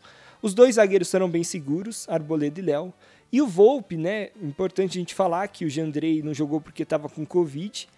Os 0.40 0.54
dois 0.54 0.76
zagueiros 0.76 1.10
foram 1.10 1.28
bem 1.28 1.42
seguros, 1.44 2.08
Arboleda 2.08 2.60
e 2.60 2.62
Léo. 2.62 2.92
E 3.32 3.40
o 3.40 3.46
Volpe, 3.46 3.96
né? 3.96 4.28
Importante 4.42 4.98
a 4.98 5.00
gente 5.00 5.14
falar 5.14 5.48
que 5.48 5.64
o 5.64 5.70
Jandrei 5.70 6.22
não 6.22 6.34
jogou 6.34 6.60
porque 6.60 6.82
estava 6.82 7.08
com 7.08 7.24
Covid. 7.24 7.88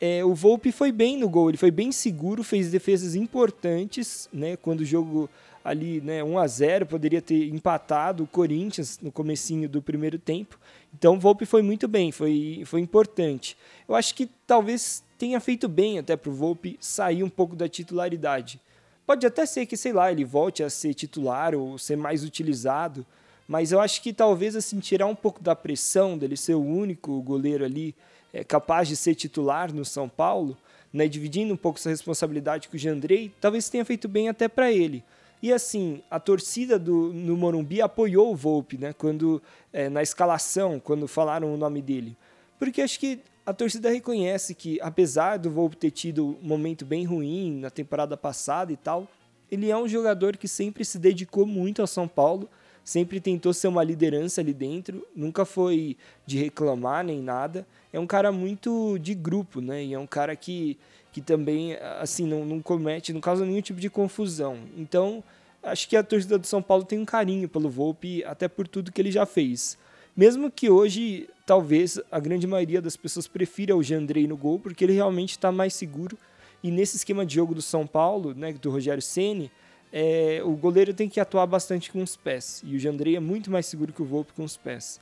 É, 0.00 0.24
o 0.24 0.34
Volpe 0.34 0.70
foi 0.70 0.92
bem 0.92 1.16
no 1.16 1.28
gol, 1.28 1.48
ele 1.48 1.56
foi 1.56 1.70
bem 1.70 1.90
seguro, 1.90 2.44
fez 2.44 2.70
defesas 2.70 3.14
importantes, 3.14 4.28
né? 4.32 4.56
Quando 4.56 4.80
o 4.80 4.84
jogo 4.84 5.30
ali, 5.64 6.00
né, 6.02 6.22
1 6.22 6.38
a 6.38 6.46
0 6.46 6.86
poderia 6.86 7.22
ter 7.22 7.48
empatado 7.48 8.24
o 8.24 8.26
Corinthians 8.26 8.98
no 9.00 9.10
comecinho 9.10 9.66
do 9.66 9.80
primeiro 9.80 10.18
tempo. 10.18 10.60
Então 10.92 11.14
o 11.14 11.18
Volpe 11.18 11.46
foi 11.46 11.62
muito 11.62 11.88
bem, 11.88 12.12
foi, 12.12 12.62
foi 12.66 12.80
importante. 12.80 13.56
Eu 13.88 13.94
acho 13.94 14.14
que 14.14 14.28
talvez 14.46 15.02
tenha 15.18 15.40
feito 15.40 15.66
bem 15.66 15.98
até 15.98 16.16
para 16.16 16.30
o 16.30 16.34
Volpe 16.34 16.76
sair 16.78 17.22
um 17.22 17.30
pouco 17.30 17.56
da 17.56 17.68
titularidade. 17.68 18.60
Pode 19.06 19.26
até 19.26 19.46
ser 19.46 19.66
que, 19.66 19.76
sei 19.76 19.92
lá, 19.92 20.10
ele 20.12 20.24
volte 20.24 20.62
a 20.62 20.70
ser 20.70 20.94
titular 20.94 21.54
ou 21.54 21.78
ser 21.78 21.96
mais 21.96 22.24
utilizado, 22.24 23.04
mas 23.46 23.72
eu 23.72 23.80
acho 23.80 24.02
que 24.02 24.12
talvez 24.12 24.56
assim 24.56 24.80
tirar 24.80 25.06
um 25.06 25.14
pouco 25.14 25.42
da 25.42 25.54
pressão 25.54 26.16
dele 26.16 26.36
ser 26.36 26.54
o 26.54 26.64
único 26.64 27.20
goleiro 27.22 27.64
ali 27.64 27.94
é, 28.32 28.42
capaz 28.42 28.88
de 28.88 28.96
ser 28.96 29.14
titular 29.14 29.72
no 29.72 29.84
São 29.84 30.08
Paulo, 30.08 30.56
né, 30.92 31.06
dividindo 31.08 31.52
um 31.52 31.56
pouco 31.56 31.78
essa 31.78 31.90
responsabilidade 31.90 32.68
com 32.68 32.76
o 32.76 32.78
Jandrei, 32.78 33.30
talvez 33.40 33.68
tenha 33.68 33.84
feito 33.84 34.08
bem 34.08 34.28
até 34.28 34.48
para 34.48 34.72
ele. 34.72 35.04
E 35.44 35.52
assim, 35.52 36.00
a 36.10 36.18
torcida 36.18 36.78
do, 36.78 37.12
no 37.12 37.36
Morumbi 37.36 37.82
apoiou 37.82 38.32
o 38.32 38.34
Volpe, 38.34 38.78
né, 38.78 38.94
quando 38.94 39.42
é, 39.74 39.90
na 39.90 40.02
escalação, 40.02 40.80
quando 40.80 41.06
falaram 41.06 41.52
o 41.52 41.56
nome 41.58 41.82
dele. 41.82 42.16
Porque 42.58 42.80
acho 42.80 42.98
que 42.98 43.20
a 43.44 43.52
torcida 43.52 43.90
reconhece 43.90 44.54
que, 44.54 44.80
apesar 44.80 45.36
do 45.36 45.50
Volpe 45.50 45.76
ter 45.76 45.90
tido 45.90 46.38
um 46.42 46.48
momento 46.48 46.86
bem 46.86 47.04
ruim 47.04 47.60
na 47.60 47.68
temporada 47.68 48.16
passada 48.16 48.72
e 48.72 48.76
tal, 48.78 49.06
ele 49.50 49.70
é 49.70 49.76
um 49.76 49.86
jogador 49.86 50.38
que 50.38 50.48
sempre 50.48 50.82
se 50.82 50.98
dedicou 50.98 51.44
muito 51.44 51.82
ao 51.82 51.86
São 51.86 52.08
Paulo, 52.08 52.48
sempre 52.82 53.20
tentou 53.20 53.52
ser 53.52 53.68
uma 53.68 53.84
liderança 53.84 54.40
ali 54.40 54.54
dentro, 54.54 55.06
nunca 55.14 55.44
foi 55.44 55.98
de 56.24 56.38
reclamar 56.38 57.04
nem 57.04 57.20
nada. 57.20 57.66
É 57.92 58.00
um 58.00 58.06
cara 58.06 58.32
muito 58.32 58.98
de 58.98 59.14
grupo, 59.14 59.60
né? 59.60 59.84
E 59.84 59.92
é 59.92 59.98
um 59.98 60.06
cara 60.06 60.34
que, 60.34 60.78
que 61.14 61.20
também, 61.20 61.74
assim, 62.00 62.26
não, 62.26 62.44
não 62.44 62.60
comete, 62.60 63.12
não 63.12 63.20
causa 63.20 63.46
nenhum 63.46 63.60
tipo 63.60 63.78
de 63.78 63.88
confusão. 63.88 64.58
Então, 64.76 65.22
acho 65.62 65.88
que 65.88 65.96
a 65.96 66.02
torcida 66.02 66.36
do 66.36 66.44
São 66.44 66.60
Paulo 66.60 66.82
tem 66.82 66.98
um 66.98 67.04
carinho 67.04 67.48
pelo 67.48 67.70
Volpe, 67.70 68.24
até 68.24 68.48
por 68.48 68.66
tudo 68.66 68.90
que 68.90 69.00
ele 69.00 69.12
já 69.12 69.24
fez. 69.24 69.78
Mesmo 70.16 70.50
que 70.50 70.68
hoje, 70.68 71.28
talvez, 71.46 72.00
a 72.10 72.18
grande 72.18 72.48
maioria 72.48 72.82
das 72.82 72.96
pessoas 72.96 73.28
prefira 73.28 73.76
o 73.76 73.82
Jandrei 73.82 74.26
no 74.26 74.36
gol, 74.36 74.58
porque 74.58 74.84
ele 74.84 74.92
realmente 74.92 75.30
está 75.30 75.52
mais 75.52 75.74
seguro. 75.74 76.18
E 76.64 76.70
nesse 76.72 76.96
esquema 76.96 77.24
de 77.24 77.36
jogo 77.36 77.54
do 77.54 77.62
São 77.62 77.86
Paulo, 77.86 78.34
né, 78.34 78.52
do 78.52 78.68
Rogério 78.68 79.00
Ceni, 79.00 79.52
é, 79.92 80.40
o 80.44 80.56
goleiro 80.56 80.92
tem 80.92 81.08
que 81.08 81.20
atuar 81.20 81.46
bastante 81.46 81.92
com 81.92 82.02
os 82.02 82.16
pés. 82.16 82.60
E 82.66 82.74
o 82.74 82.78
Jandrei 82.80 83.14
é 83.14 83.20
muito 83.20 83.52
mais 83.52 83.66
seguro 83.66 83.92
que 83.92 84.02
o 84.02 84.04
Volpe 84.04 84.32
com 84.32 84.42
os 84.42 84.56
pés. 84.56 84.98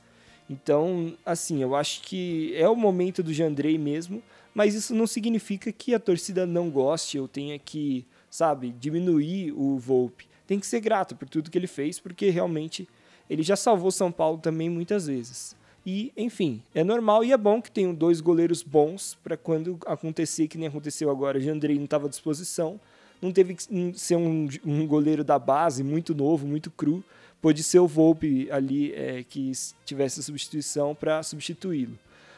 Então, 0.47 1.17
assim, 1.25 1.63
eu 1.63 1.75
acho 1.75 2.01
que 2.01 2.53
é 2.55 2.69
o 2.69 2.75
momento 2.75 3.23
do 3.23 3.33
Jandrei 3.33 3.79
mesmo, 3.79 4.21
mas 4.53 4.75
isso 4.75 4.93
não 4.93 5.07
significa 5.07 5.71
que 5.71 5.93
a 5.93 5.99
torcida 5.99 6.45
não 6.45 6.69
goste 6.69 7.19
ou 7.19 7.27
tenha 7.27 7.57
que, 7.57 8.05
sabe, 8.29 8.71
diminuir 8.79 9.51
o 9.51 9.77
Volpe. 9.77 10.27
Tem 10.45 10.59
que 10.59 10.67
ser 10.67 10.79
grato 10.79 11.15
por 11.15 11.27
tudo 11.27 11.49
que 11.49 11.57
ele 11.57 11.67
fez, 11.67 11.99
porque 11.99 12.29
realmente 12.29 12.87
ele 13.29 13.41
já 13.41 13.55
salvou 13.55 13.91
São 13.91 14.11
Paulo 14.11 14.37
também 14.37 14.69
muitas 14.69 15.07
vezes. 15.07 15.55
E, 15.85 16.13
enfim, 16.15 16.61
é 16.73 16.83
normal 16.83 17.25
e 17.25 17.31
é 17.33 17.37
bom 17.37 17.61
que 17.61 17.71
tenham 17.71 17.93
dois 17.93 18.21
goleiros 18.21 18.63
bons 18.63 19.17
para 19.23 19.35
quando 19.35 19.77
acontecer, 19.85 20.47
que 20.47 20.57
nem 20.57 20.67
aconteceu 20.67 21.09
agora, 21.09 21.39
Jandrei 21.39 21.75
não 21.75 21.85
estava 21.85 22.05
à 22.07 22.09
disposição, 22.09 22.79
não 23.21 23.31
teve 23.31 23.55
que 23.55 23.93
ser 23.95 24.15
um, 24.15 24.47
um, 24.65 24.87
goleiro 24.87 25.23
da 25.23 25.37
base 25.39 25.83
muito 25.83 26.13
novo, 26.13 26.47
muito 26.47 26.71
cru, 26.71 27.03
pôde 27.41 27.63
ser 27.63 27.79
o 27.79 27.87
Volpe 27.87 28.49
ali 28.51 28.93
é, 28.93 29.23
que 29.23 29.51
tivesse 29.85 30.19
a 30.19 30.23
substituição 30.23 30.95
para 30.95 31.21
substituí-lo. 31.23 31.97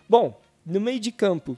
Bom, 0.09 0.39
no 0.65 0.81
meio 0.81 0.99
de 0.99 1.11
campo, 1.11 1.57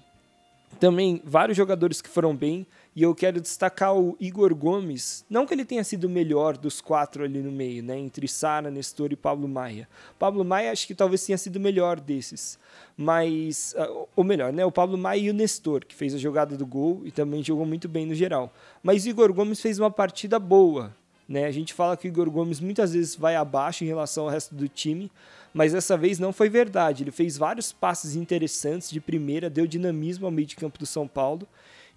também 0.79 1.21
vários 1.25 1.57
jogadores 1.57 2.01
que 2.01 2.09
foram 2.09 2.35
bem, 2.35 2.65
e 2.95 3.03
eu 3.03 3.13
quero 3.13 3.39
destacar 3.39 3.95
o 3.95 4.15
Igor 4.19 4.53
Gomes, 4.55 5.25
não 5.29 5.45
que 5.45 5.53
ele 5.53 5.65
tenha 5.65 5.83
sido 5.83 6.05
o 6.05 6.09
melhor 6.09 6.57
dos 6.57 6.81
quatro 6.81 7.23
ali 7.23 7.39
no 7.39 7.51
meio, 7.51 7.83
né, 7.83 7.97
entre 7.97 8.27
Sara, 8.27 8.71
Nestor 8.71 9.11
e 9.11 9.15
Pablo 9.15 9.47
Maia. 9.47 9.87
Pablo 10.17 10.43
Maia 10.43 10.71
acho 10.71 10.87
que 10.87 10.95
talvez 10.95 11.25
tenha 11.25 11.37
sido 11.37 11.57
o 11.57 11.59
melhor 11.59 11.99
desses, 11.99 12.59
mas 12.95 13.75
ah, 13.77 14.05
ou 14.15 14.23
melhor, 14.23 14.51
né, 14.51 14.65
o 14.65 14.71
Pablo 14.71 14.97
Maia 14.97 15.19
e 15.19 15.29
o 15.29 15.33
Nestor, 15.33 15.85
que 15.85 15.95
fez 15.95 16.13
a 16.15 16.17
jogada 16.17 16.57
do 16.57 16.65
gol 16.65 17.01
e 17.05 17.11
também 17.11 17.43
jogou 17.43 17.65
muito 17.65 17.87
bem 17.87 18.05
no 18.05 18.15
geral. 18.15 18.53
Mas 18.81 19.05
Igor 19.05 19.31
Gomes 19.33 19.61
fez 19.61 19.79
uma 19.79 19.91
partida 19.91 20.39
boa, 20.39 20.95
né? 21.27 21.45
A 21.45 21.51
gente 21.51 21.73
fala 21.73 21.97
que 21.97 22.07
o 22.07 22.09
Igor 22.09 22.29
Gomes 22.29 22.59
muitas 22.59 22.93
vezes 22.93 23.15
vai 23.15 23.35
abaixo 23.35 23.83
em 23.83 23.87
relação 23.87 24.25
ao 24.25 24.29
resto 24.29 24.55
do 24.55 24.67
time, 24.67 25.11
mas 25.53 25.73
dessa 25.73 25.97
vez 25.97 26.19
não 26.19 26.31
foi 26.31 26.49
verdade. 26.49 27.03
Ele 27.03 27.11
fez 27.11 27.37
vários 27.37 27.71
passes 27.71 28.15
interessantes 28.15 28.89
de 28.89 29.01
primeira, 29.01 29.49
deu 29.49 29.67
dinamismo 29.67 30.25
ao 30.25 30.31
meio 30.31 30.47
de 30.47 30.55
campo 30.55 30.79
do 30.79 30.85
São 30.85 31.07
Paulo. 31.07 31.47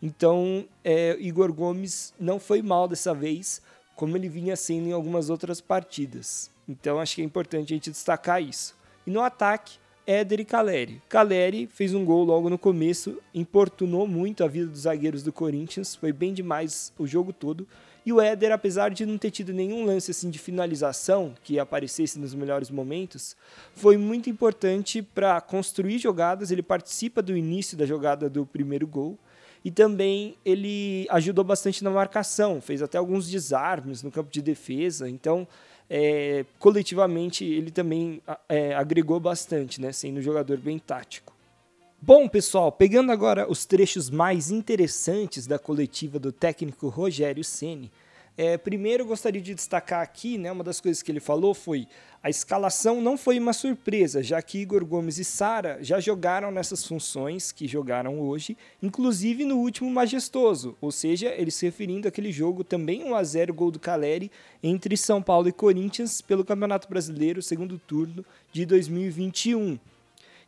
Então, 0.02 0.64
é, 0.82 1.16
Igor 1.20 1.52
Gomes 1.52 2.14
não 2.18 2.40
foi 2.40 2.62
mal 2.62 2.88
dessa 2.88 3.14
vez, 3.14 3.60
como 3.94 4.16
ele 4.16 4.28
vinha 4.28 4.56
sendo 4.56 4.88
em 4.88 4.92
algumas 4.92 5.28
outras 5.28 5.60
partidas. 5.60 6.50
Então, 6.66 6.98
acho 6.98 7.16
que 7.16 7.22
é 7.22 7.24
importante 7.24 7.72
a 7.72 7.76
gente 7.76 7.90
destacar 7.90 8.42
isso. 8.42 8.74
E 9.06 9.10
no 9.10 9.20
ataque, 9.20 9.78
Éder 10.06 10.40
e 10.40 10.44
Caleri. 10.44 11.02
Caleri 11.08 11.66
fez 11.66 11.94
um 11.94 12.04
gol 12.04 12.24
logo 12.24 12.48
no 12.48 12.58
começo, 12.58 13.18
importunou 13.34 14.06
muito 14.06 14.42
a 14.42 14.48
vida 14.48 14.66
dos 14.66 14.80
zagueiros 14.80 15.22
do 15.22 15.32
Corinthians, 15.32 15.94
foi 15.94 16.12
bem 16.12 16.32
demais 16.32 16.92
o 16.98 17.06
jogo 17.06 17.32
todo. 17.32 17.66
E 18.04 18.12
o 18.12 18.20
Éder, 18.20 18.52
apesar 18.52 18.90
de 18.90 19.04
não 19.04 19.18
ter 19.18 19.30
tido 19.30 19.52
nenhum 19.52 19.84
lance 19.84 20.10
assim 20.10 20.30
de 20.30 20.38
finalização 20.38 21.34
que 21.42 21.58
aparecesse 21.58 22.18
nos 22.18 22.34
melhores 22.34 22.70
momentos, 22.70 23.36
foi 23.74 23.96
muito 23.96 24.30
importante 24.30 25.02
para 25.02 25.40
construir 25.40 25.98
jogadas. 25.98 26.50
Ele 26.50 26.62
participa 26.62 27.20
do 27.20 27.36
início 27.36 27.76
da 27.76 27.84
jogada 27.84 28.30
do 28.30 28.46
primeiro 28.46 28.86
gol 28.86 29.18
e 29.64 29.70
também 29.70 30.36
ele 30.44 31.06
ajudou 31.10 31.44
bastante 31.44 31.84
na 31.84 31.90
marcação, 31.90 32.60
fez 32.60 32.80
até 32.82 32.96
alguns 32.96 33.28
desarmes 33.28 34.02
no 34.02 34.10
campo 34.10 34.30
de 34.30 34.40
defesa. 34.40 35.08
Então, 35.08 35.46
é, 35.88 36.44
coletivamente, 36.58 37.44
ele 37.44 37.70
também 37.70 38.22
é, 38.48 38.74
agregou 38.74 39.20
bastante, 39.20 39.80
né, 39.80 39.92
sendo 39.92 40.20
um 40.20 40.22
jogador 40.22 40.56
bem 40.56 40.78
tático. 40.78 41.34
Bom, 42.02 42.26
pessoal, 42.26 42.72
pegando 42.72 43.12
agora 43.12 43.46
os 43.46 43.66
trechos 43.66 44.08
mais 44.08 44.50
interessantes 44.50 45.46
da 45.46 45.58
coletiva 45.58 46.18
do 46.18 46.32
técnico 46.32 46.88
Rogério 46.88 47.44
Ceni, 47.44 47.92
é, 48.38 48.56
primeiro 48.56 49.04
gostaria 49.04 49.42
de 49.42 49.54
destacar 49.54 50.00
aqui, 50.00 50.38
né, 50.38 50.50
uma 50.50 50.64
das 50.64 50.80
coisas 50.80 51.02
que 51.02 51.12
ele 51.12 51.20
falou 51.20 51.52
foi 51.52 51.86
a 52.22 52.30
escalação 52.30 53.02
não 53.02 53.18
foi 53.18 53.38
uma 53.38 53.52
surpresa, 53.52 54.22
já 54.22 54.40
que 54.40 54.56
Igor 54.56 54.82
Gomes 54.86 55.18
e 55.18 55.24
Sara 55.24 55.78
já 55.82 56.00
jogaram 56.00 56.50
nessas 56.50 56.86
funções 56.86 57.52
que 57.52 57.68
jogaram 57.68 58.18
hoje, 58.18 58.56
inclusive 58.82 59.44
no 59.44 59.58
último 59.58 59.90
majestoso, 59.90 60.74
ou 60.80 60.90
seja, 60.90 61.34
ele 61.36 61.50
se 61.50 61.66
referindo 61.66 62.08
àquele 62.08 62.32
jogo 62.32 62.64
também 62.64 63.04
1 63.04 63.14
a 63.14 63.22
0 63.22 63.52
gol 63.52 63.70
do 63.70 63.78
Caleri 63.78 64.32
entre 64.62 64.96
São 64.96 65.20
Paulo 65.20 65.48
e 65.48 65.52
Corinthians 65.52 66.22
pelo 66.22 66.46
Campeonato 66.46 66.88
Brasileiro, 66.88 67.42
segundo 67.42 67.78
turno 67.78 68.24
de 68.50 68.64
2021. 68.64 69.78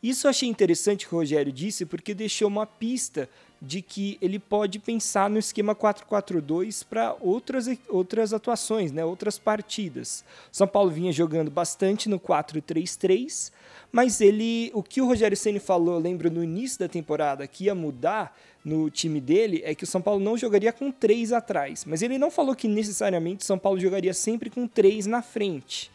Isso 0.03 0.27
eu 0.27 0.31
achei 0.31 0.49
interessante 0.49 1.07
que 1.07 1.15
o 1.15 1.19
Rogério 1.19 1.53
disse 1.53 1.87
porque 1.87 2.13
deixou 2.13 2.49
uma 2.49 2.67
pista 2.67 3.29
de 3.61 3.81
que 3.81 4.19
ele 4.21 4.41
pode 4.41 4.81
pensar 4.81 5.31
no 5.31 5.39
esquema 5.39 5.73
4-4-2 5.73 6.85
para 6.85 7.15
outras, 7.21 7.69
outras 7.89 8.33
atuações, 8.33 8.91
né, 8.91 9.05
outras 9.05 9.39
partidas. 9.39 10.25
São 10.51 10.67
Paulo 10.67 10.91
vinha 10.91 11.13
jogando 11.13 11.49
bastante 11.49 12.09
no 12.09 12.19
4-3-3, 12.19 13.53
mas 13.93 14.21
ele, 14.21 14.73
o 14.75 14.83
que 14.83 15.01
o 15.01 15.07
Rogério 15.07 15.37
Ceni 15.37 15.61
falou, 15.61 15.97
lembro 16.01 16.29
no 16.29 16.43
início 16.43 16.81
da 16.81 16.89
temporada, 16.89 17.47
que 17.47 17.65
ia 17.65 17.75
mudar 17.75 18.37
no 18.65 18.91
time 18.91 19.21
dele 19.21 19.63
é 19.65 19.75
que 19.75 19.85
o 19.85 19.87
São 19.87 20.03
Paulo 20.03 20.19
não 20.19 20.37
jogaria 20.37 20.73
com 20.73 20.91
três 20.91 21.33
atrás, 21.33 21.85
mas 21.85 22.03
ele 22.03 22.19
não 22.19 22.31
falou 22.31 22.57
que 22.57 22.67
necessariamente 22.67 23.43
o 23.43 23.47
São 23.47 23.59
Paulo 23.59 23.79
jogaria 23.79 24.15
sempre 24.15 24.51
com 24.51 24.67
três 24.67 25.07
na 25.07 25.23
frente. 25.23 25.91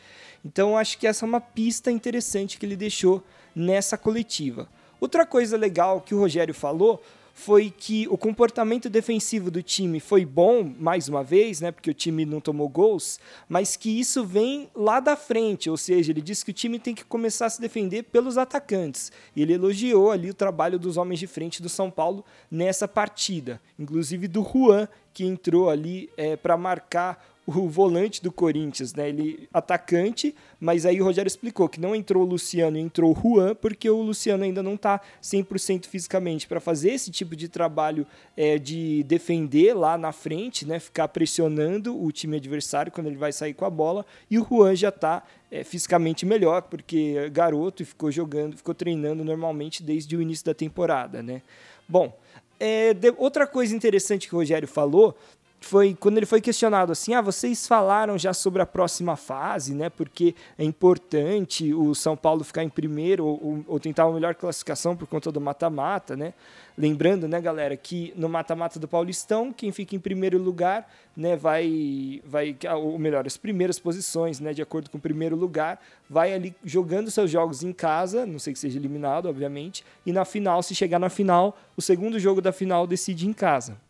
Então 0.45 0.77
acho 0.77 0.97
que 0.97 1.07
essa 1.07 1.25
é 1.25 1.27
uma 1.27 1.41
pista 1.41 1.91
interessante 1.91 2.57
que 2.57 2.65
ele 2.65 2.77
deixou 2.77 3.21
nessa 3.57 3.97
coletiva. 3.97 4.69
Outra 5.01 5.25
coisa 5.25 5.57
legal 5.57 5.99
que 6.01 6.13
o 6.13 6.19
Rogério 6.19 6.53
falou 6.53 7.01
foi 7.33 7.69
que 7.69 8.07
o 8.09 8.17
comportamento 8.17 8.89
defensivo 8.89 9.51
do 9.51 9.61
time 9.61 9.99
foi 9.99 10.25
bom, 10.25 10.73
mais 10.79 11.07
uma 11.07 11.23
vez, 11.23 11.61
né, 11.61 11.71
porque 11.71 11.91
o 11.91 11.93
time 11.93 12.25
não 12.25 12.41
tomou 12.41 12.67
gols, 12.67 13.19
mas 13.47 13.75
que 13.75 13.99
isso 13.99 14.25
vem 14.25 14.67
lá 14.73 14.99
da 14.99 15.15
frente, 15.15 15.69
ou 15.69 15.77
seja, 15.77 16.11
ele 16.11 16.21
disse 16.21 16.43
que 16.43 16.49
o 16.49 16.53
time 16.53 16.79
tem 16.79 16.95
que 16.95 17.05
começar 17.05 17.45
a 17.45 17.49
se 17.49 17.61
defender 17.61 18.03
pelos 18.05 18.39
atacantes. 18.39 19.11
E 19.35 19.43
ele 19.43 19.53
elogiou 19.53 20.09
ali 20.09 20.31
o 20.31 20.33
trabalho 20.33 20.79
dos 20.79 20.97
homens 20.97 21.19
de 21.19 21.27
frente 21.27 21.61
do 21.61 21.69
São 21.69 21.91
Paulo 21.91 22.25
nessa 22.49 22.87
partida, 22.87 23.61
inclusive 23.77 24.27
do 24.27 24.43
Juan, 24.43 24.87
que 25.13 25.23
entrou 25.23 25.69
ali 25.69 26.09
é, 26.17 26.35
para 26.35 26.57
marcar 26.57 27.23
o 27.47 27.69
volante 27.69 28.21
do 28.21 28.29
Corinthians, 28.29 28.93
né? 28.93 29.07
Ele 29.07 29.47
atacante, 29.53 30.35
mas 30.59 30.85
aí 30.85 30.99
o 30.99 31.05
Rogério 31.05 31.29
explicou 31.29 31.69
que 31.69 31.79
não 31.79 31.95
entrou 31.95 32.23
o 32.23 32.25
Luciano, 32.25 32.77
entrou 32.77 33.11
o 33.11 33.15
Juan, 33.15 33.55
porque 33.55 33.89
o 33.89 34.01
Luciano 34.01 34.43
ainda 34.43 34.61
não 34.61 34.75
está 34.75 34.99
100% 35.23 35.85
fisicamente 35.85 36.45
para 36.45 36.59
fazer 36.59 36.91
esse 36.91 37.09
tipo 37.09 37.37
de 37.37 37.47
trabalho 37.47 38.05
é, 38.35 38.59
de 38.59 39.01
defender 39.03 39.73
lá 39.73 39.97
na 39.97 40.11
frente, 40.11 40.67
né? 40.67 40.77
Ficar 40.77 41.07
pressionando 41.07 41.97
o 41.97 42.11
time 42.11 42.35
adversário 42.35 42.91
quando 42.91 43.07
ele 43.07 43.15
vai 43.15 43.31
sair 43.31 43.53
com 43.53 43.63
a 43.63 43.69
bola, 43.69 44.05
e 44.29 44.37
o 44.37 44.45
Juan 44.45 44.75
já 44.75 44.89
está 44.89 45.23
é, 45.49 45.63
fisicamente 45.63 46.25
melhor, 46.25 46.63
porque 46.63 47.15
é 47.17 47.29
garoto 47.29 47.81
e 47.81 47.85
ficou 47.85 48.11
jogando, 48.11 48.57
ficou 48.57 48.75
treinando 48.75 49.23
normalmente 49.23 49.81
desde 49.81 50.17
o 50.17 50.21
início 50.21 50.45
da 50.45 50.53
temporada, 50.53 51.23
né? 51.23 51.41
Bom, 51.87 52.13
é, 52.59 52.93
de, 52.93 53.13
outra 53.17 53.45
coisa 53.45 53.75
interessante 53.75 54.27
que 54.27 54.35
o 54.35 54.39
Rogério 54.39 54.67
falou 54.67 55.15
foi 55.59 55.95
quando 55.99 56.17
ele 56.17 56.25
foi 56.25 56.39
questionado 56.39 56.91
assim: 56.91 57.13
ah, 57.13 57.21
vocês 57.21 57.67
falaram 57.67 58.17
já 58.17 58.33
sobre 58.33 58.61
a 58.61 58.65
próxima 58.65 59.15
fase, 59.15 59.73
né? 59.73 59.89
Porque 59.89 60.35
é 60.57 60.63
importante 60.63 61.73
o 61.73 61.93
São 61.95 62.15
Paulo 62.15 62.43
ficar 62.43 62.63
em 62.63 62.69
primeiro 62.69 63.25
ou, 63.25 63.63
ou 63.67 63.79
tentar 63.79 64.05
uma 64.05 64.13
melhor 64.13 64.35
classificação 64.35 64.95
por 64.95 65.07
conta 65.07 65.31
do 65.31 65.41
mata-mata, 65.41 66.15
né? 66.15 66.33
Lembrando, 66.77 67.27
né, 67.27 67.41
galera, 67.41 67.75
que 67.75 68.13
no 68.15 68.29
mata-mata 68.29 68.79
do 68.79 68.87
Paulistão, 68.87 69.51
quem 69.51 69.71
fica 69.71 69.95
em 69.95 69.99
primeiro 69.99 70.37
lugar, 70.37 70.87
né, 71.15 71.35
vai, 71.35 72.21
vai, 72.23 72.55
ou 72.75 72.99
melhor, 72.99 73.25
as 73.25 73.35
primeiras 73.35 73.79
posições, 73.79 74.39
né, 74.39 74.53
de 74.53 74.61
acordo 74.61 74.87
com 74.87 74.99
o 74.99 75.01
primeiro 75.01 75.35
lugar, 75.35 75.81
vai 76.07 76.35
ali 76.35 76.55
jogando 76.63 77.09
seus 77.09 77.31
jogos 77.31 77.63
em 77.63 77.73
casa, 77.73 78.27
não 78.27 78.37
sei 78.37 78.53
que 78.53 78.59
seja 78.59 78.77
eliminado, 78.77 79.27
obviamente, 79.27 79.83
e 80.05 80.11
na 80.11 80.23
final, 80.23 80.61
se 80.61 80.75
chegar 80.75 80.99
na 80.99 81.09
final, 81.09 81.57
o 81.75 81.81
segundo 81.81 82.19
jogo 82.19 82.41
da 82.41 82.51
final 82.51 82.85
decide 82.85 83.27
em 83.27 83.33
casa. 83.33 83.86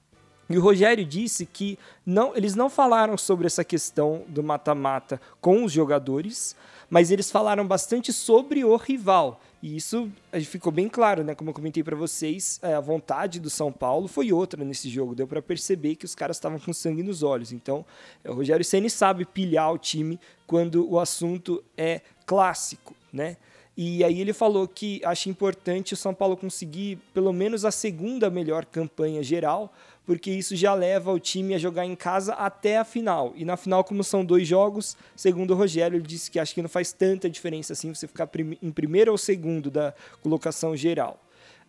E 0.50 0.58
o 0.58 0.62
Rogério 0.62 1.06
disse 1.06 1.46
que 1.46 1.78
não, 2.06 2.36
eles 2.36 2.56
não 2.56 2.70
falaram 2.70 3.18
sobre 3.18 3.48
essa 3.48 3.64
questão 3.64 4.24
do 4.28 4.42
mata-mata 4.42 5.20
com 5.42 5.64
os 5.64 5.72
jogadores, 5.72 6.56
mas 6.90 7.12
eles 7.12 7.30
falaram 7.30 7.68
bastante 7.68 8.14
sobre 8.14 8.64
o 8.64 8.76
rival. 8.78 9.42
E 9.62 9.76
isso 9.76 10.10
ficou 10.46 10.72
bem 10.72 10.88
claro, 10.88 11.24
né? 11.24 11.34
Como 11.34 11.50
eu 11.50 11.54
comentei 11.54 11.84
para 11.84 11.96
vocês, 11.96 12.60
é, 12.62 12.76
a 12.76 12.80
vontade 12.80 13.40
do 13.40 13.50
São 13.50 13.72
Paulo 13.72 14.08
foi 14.08 14.32
outra 14.32 14.64
nesse 14.64 14.88
jogo. 14.88 15.16
Deu 15.16 15.28
para 15.28 15.42
perceber 15.42 15.96
que 15.96 16.06
os 16.06 16.14
caras 16.14 16.38
estavam 16.38 16.60
com 16.60 16.72
sangue 16.72 17.02
nos 17.02 17.24
olhos. 17.24 17.52
Então, 17.52 17.84
o 18.24 18.34
Rogério 18.34 18.64
Ceni 18.64 18.90
sabe 18.90 19.26
pilhar 19.26 19.74
o 19.74 19.78
time 19.78 20.20
quando 20.46 20.90
o 20.90 21.00
assunto 21.00 21.64
é 21.76 22.02
clássico, 22.26 22.96
né? 23.12 23.38
E 23.76 24.04
aí 24.04 24.20
ele 24.20 24.34
falou 24.34 24.68
que 24.68 25.02
acha 25.06 25.30
importante 25.30 25.94
o 25.94 25.98
São 25.98 26.12
Paulo 26.12 26.36
conseguir 26.36 26.98
pelo 27.14 27.32
menos 27.32 27.64
a 27.64 27.70
segunda 27.70 28.28
melhor 28.28 28.66
campanha 28.66 29.22
geral, 29.22 29.72
porque 30.08 30.32
isso 30.32 30.56
já 30.56 30.74
leva 30.74 31.12
o 31.12 31.20
time 31.20 31.54
a 31.54 31.58
jogar 31.58 31.86
em 31.86 31.96
casa 31.96 32.34
até 32.34 32.78
a 32.78 32.86
final. 32.86 33.34
E 33.36 33.44
na 33.44 33.58
final, 33.58 33.84
como 33.84 34.02
são 34.06 34.24
dois 34.24 34.48
jogos, 34.48 34.96
segundo 35.18 35.52
o 35.52 35.56
Rogério, 35.56 35.98
ele 35.98 36.08
disse 36.08 36.32
que 36.32 36.40
acha 36.40 36.54
que 36.54 36.62
não 36.62 36.70
faz 36.70 36.94
tanta 36.94 37.30
diferença 37.30 37.74
assim 37.74 37.94
você 37.94 38.08
ficar 38.08 38.30
em 38.64 38.72
primeiro 38.72 39.12
ou 39.12 39.18
segundo 39.18 39.70
da 39.70 39.94
colocação 40.24 40.78
geral. 40.78 41.22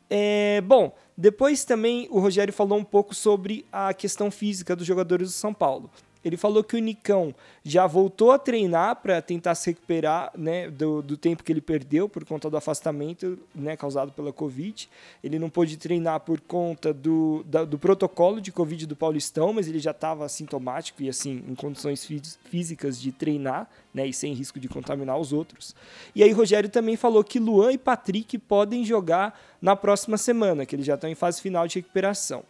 É, 0.08 0.62
bom, 0.62 0.94
depois 1.16 1.64
também 1.64 2.06
o 2.10 2.20
Rogério 2.20 2.54
falou 2.54 2.78
um 2.78 2.84
pouco 2.84 3.12
sobre 3.12 3.66
a 3.72 3.92
questão 3.92 4.30
física 4.30 4.76
dos 4.76 4.86
jogadores 4.86 5.28
do 5.28 5.34
São 5.34 5.52
Paulo. 5.52 5.90
Ele 6.24 6.36
falou 6.36 6.64
que 6.64 6.76
o 6.76 6.78
Nicão 6.78 7.34
já 7.62 7.86
voltou 7.86 8.32
a 8.32 8.38
treinar 8.38 8.96
para 8.96 9.22
tentar 9.22 9.54
se 9.54 9.70
recuperar 9.70 10.32
né, 10.36 10.70
do, 10.70 11.02
do, 11.02 11.16
tempo 11.16 11.44
que 11.44 11.52
ele 11.52 11.60
perdeu 11.60 12.08
por 12.08 12.24
conta 12.24 12.50
do 12.50 12.56
afastamento 12.56 13.38
né, 13.54 13.76
causado 13.76 14.12
pela 14.12 14.32
Covid. 14.32 14.88
Ele 15.22 15.38
não 15.38 15.48
pôde 15.48 15.76
treinar 15.76 16.20
por 16.20 16.40
conta 16.40 16.92
do, 16.92 17.44
da, 17.46 17.64
do 17.64 17.78
protocolo 17.78 18.40
de 18.40 18.50
Covid 18.50 18.86
do 18.86 18.96
Paulistão, 18.96 19.52
mas 19.52 19.68
ele 19.68 19.78
já 19.78 19.92
estava 19.92 20.28
sintomático 20.28 21.02
e 21.02 21.08
assim 21.08 21.42
em 21.48 21.54
condições 21.54 22.06
físicas 22.44 23.00
de 23.00 23.12
treinar 23.12 23.68
né, 23.94 24.06
e 24.06 24.12
sem 24.12 24.32
risco 24.32 24.58
de 24.58 24.68
contaminar 24.68 25.18
os 25.18 25.32
outros. 25.32 25.74
E 26.14 26.22
aí 26.22 26.32
Rogério 26.32 26.68
também 26.68 26.96
falou 26.96 27.22
que 27.22 27.38
Luan 27.38 27.72
e 27.72 27.78
Patrick 27.78 28.38
podem 28.38 28.84
jogar 28.84 29.38
na 29.60 29.76
próxima 29.76 30.16
semana, 30.16 30.66
que 30.66 30.74
eles 30.74 30.86
já 30.86 30.94
estão 30.94 31.08
em 31.08 31.14
fase 31.14 31.40
final 31.40 31.66
de 31.66 31.76
recuperação. 31.76 32.44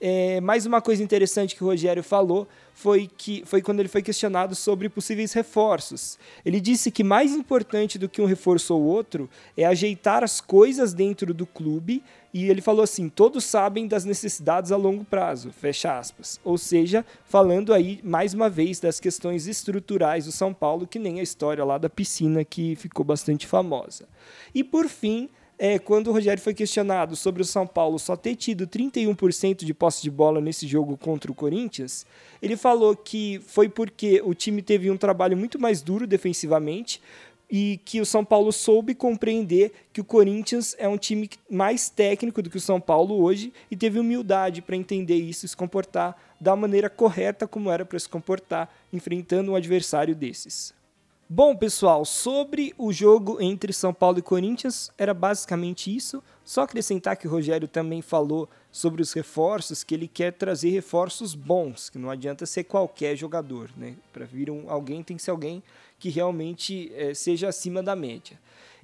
É, 0.00 0.40
mais 0.40 0.66
uma 0.66 0.80
coisa 0.82 1.02
interessante 1.02 1.54
que 1.54 1.64
o 1.64 1.66
Rogério 1.66 2.02
falou 2.02 2.46
foi 2.74 3.08
que 3.08 3.42
foi 3.46 3.62
quando 3.62 3.80
ele 3.80 3.88
foi 3.88 4.02
questionado 4.02 4.54
sobre 4.54 4.88
possíveis 4.90 5.32
reforços. 5.32 6.18
Ele 6.44 6.60
disse 6.60 6.90
que 6.90 7.02
mais 7.02 7.32
importante 7.32 7.98
do 7.98 8.08
que 8.08 8.20
um 8.20 8.26
reforço 8.26 8.74
ou 8.74 8.82
outro 8.82 9.30
é 9.56 9.64
ajeitar 9.64 10.22
as 10.22 10.40
coisas 10.40 10.92
dentro 10.92 11.32
do 11.32 11.46
clube 11.46 12.02
e 12.34 12.50
ele 12.50 12.60
falou 12.60 12.82
assim: 12.82 13.08
todos 13.08 13.44
sabem 13.44 13.88
das 13.88 14.04
necessidades 14.04 14.70
a 14.70 14.76
longo 14.76 15.06
prazo, 15.06 15.50
fecha 15.50 15.98
aspas. 15.98 16.38
Ou 16.44 16.58
seja, 16.58 17.02
falando 17.24 17.72
aí 17.72 17.98
mais 18.04 18.34
uma 18.34 18.50
vez 18.50 18.78
das 18.78 19.00
questões 19.00 19.46
estruturais 19.46 20.26
do 20.26 20.32
São 20.32 20.52
Paulo, 20.52 20.86
que 20.86 20.98
nem 20.98 21.18
a 21.18 21.22
história 21.22 21.64
lá 21.64 21.78
da 21.78 21.88
piscina 21.88 22.44
que 22.44 22.76
ficou 22.76 23.06
bastante 23.06 23.46
famosa. 23.46 24.06
E 24.54 24.62
por 24.62 24.86
fim, 24.86 25.30
é, 25.58 25.78
quando 25.78 26.08
o 26.08 26.12
Rogério 26.12 26.42
foi 26.42 26.52
questionado 26.52 27.16
sobre 27.16 27.42
o 27.42 27.44
São 27.44 27.66
Paulo 27.66 27.98
só 27.98 28.16
ter 28.16 28.36
tido 28.36 28.66
31% 28.66 29.64
de 29.64 29.72
posse 29.72 30.02
de 30.02 30.10
bola 30.10 30.40
nesse 30.40 30.66
jogo 30.66 30.96
contra 30.96 31.30
o 31.30 31.34
Corinthians, 31.34 32.04
ele 32.42 32.56
falou 32.56 32.94
que 32.94 33.40
foi 33.46 33.68
porque 33.68 34.20
o 34.24 34.34
time 34.34 34.60
teve 34.60 34.90
um 34.90 34.96
trabalho 34.96 35.36
muito 35.36 35.58
mais 35.58 35.80
duro 35.80 36.06
defensivamente 36.06 37.00
e 37.50 37.80
que 37.84 38.00
o 38.00 38.06
São 38.06 38.24
Paulo 38.24 38.52
soube 38.52 38.94
compreender 38.94 39.72
que 39.92 40.00
o 40.00 40.04
Corinthians 40.04 40.74
é 40.78 40.88
um 40.88 40.98
time 40.98 41.30
mais 41.48 41.88
técnico 41.88 42.42
do 42.42 42.50
que 42.50 42.56
o 42.56 42.60
São 42.60 42.80
Paulo 42.80 43.22
hoje 43.22 43.52
e 43.70 43.76
teve 43.76 43.98
humildade 43.98 44.60
para 44.60 44.76
entender 44.76 45.16
isso 45.16 45.46
e 45.46 45.48
se 45.48 45.56
comportar 45.56 46.16
da 46.40 46.56
maneira 46.56 46.90
correta 46.90 47.46
como 47.46 47.70
era 47.70 47.84
para 47.84 47.98
se 47.98 48.08
comportar 48.08 48.68
enfrentando 48.92 49.52
um 49.52 49.56
adversário 49.56 50.14
desses. 50.14 50.74
Bom, 51.28 51.56
pessoal, 51.56 52.04
sobre 52.04 52.72
o 52.78 52.92
jogo 52.92 53.42
entre 53.42 53.72
São 53.72 53.92
Paulo 53.92 54.20
e 54.20 54.22
Corinthians, 54.22 54.92
era 54.96 55.12
basicamente 55.12 55.94
isso. 55.94 56.22
Só 56.44 56.62
acrescentar 56.62 57.16
que 57.16 57.26
o 57.26 57.30
Rogério 57.30 57.66
também 57.66 58.00
falou 58.00 58.48
sobre 58.70 59.02
os 59.02 59.12
reforços, 59.12 59.82
que 59.82 59.92
ele 59.92 60.06
quer 60.06 60.34
trazer 60.34 60.70
reforços 60.70 61.34
bons, 61.34 61.90
que 61.90 61.98
não 61.98 62.10
adianta 62.10 62.46
ser 62.46 62.62
qualquer 62.62 63.16
jogador, 63.16 63.68
né? 63.76 63.96
Para 64.12 64.24
vir 64.24 64.48
um, 64.52 64.70
alguém, 64.70 65.02
tem 65.02 65.16
que 65.16 65.22
ser 65.24 65.32
alguém 65.32 65.64
que 65.98 66.10
realmente 66.10 66.92
é, 66.94 67.12
seja 67.12 67.48
acima 67.48 67.82
da 67.82 67.96
média. 67.96 68.38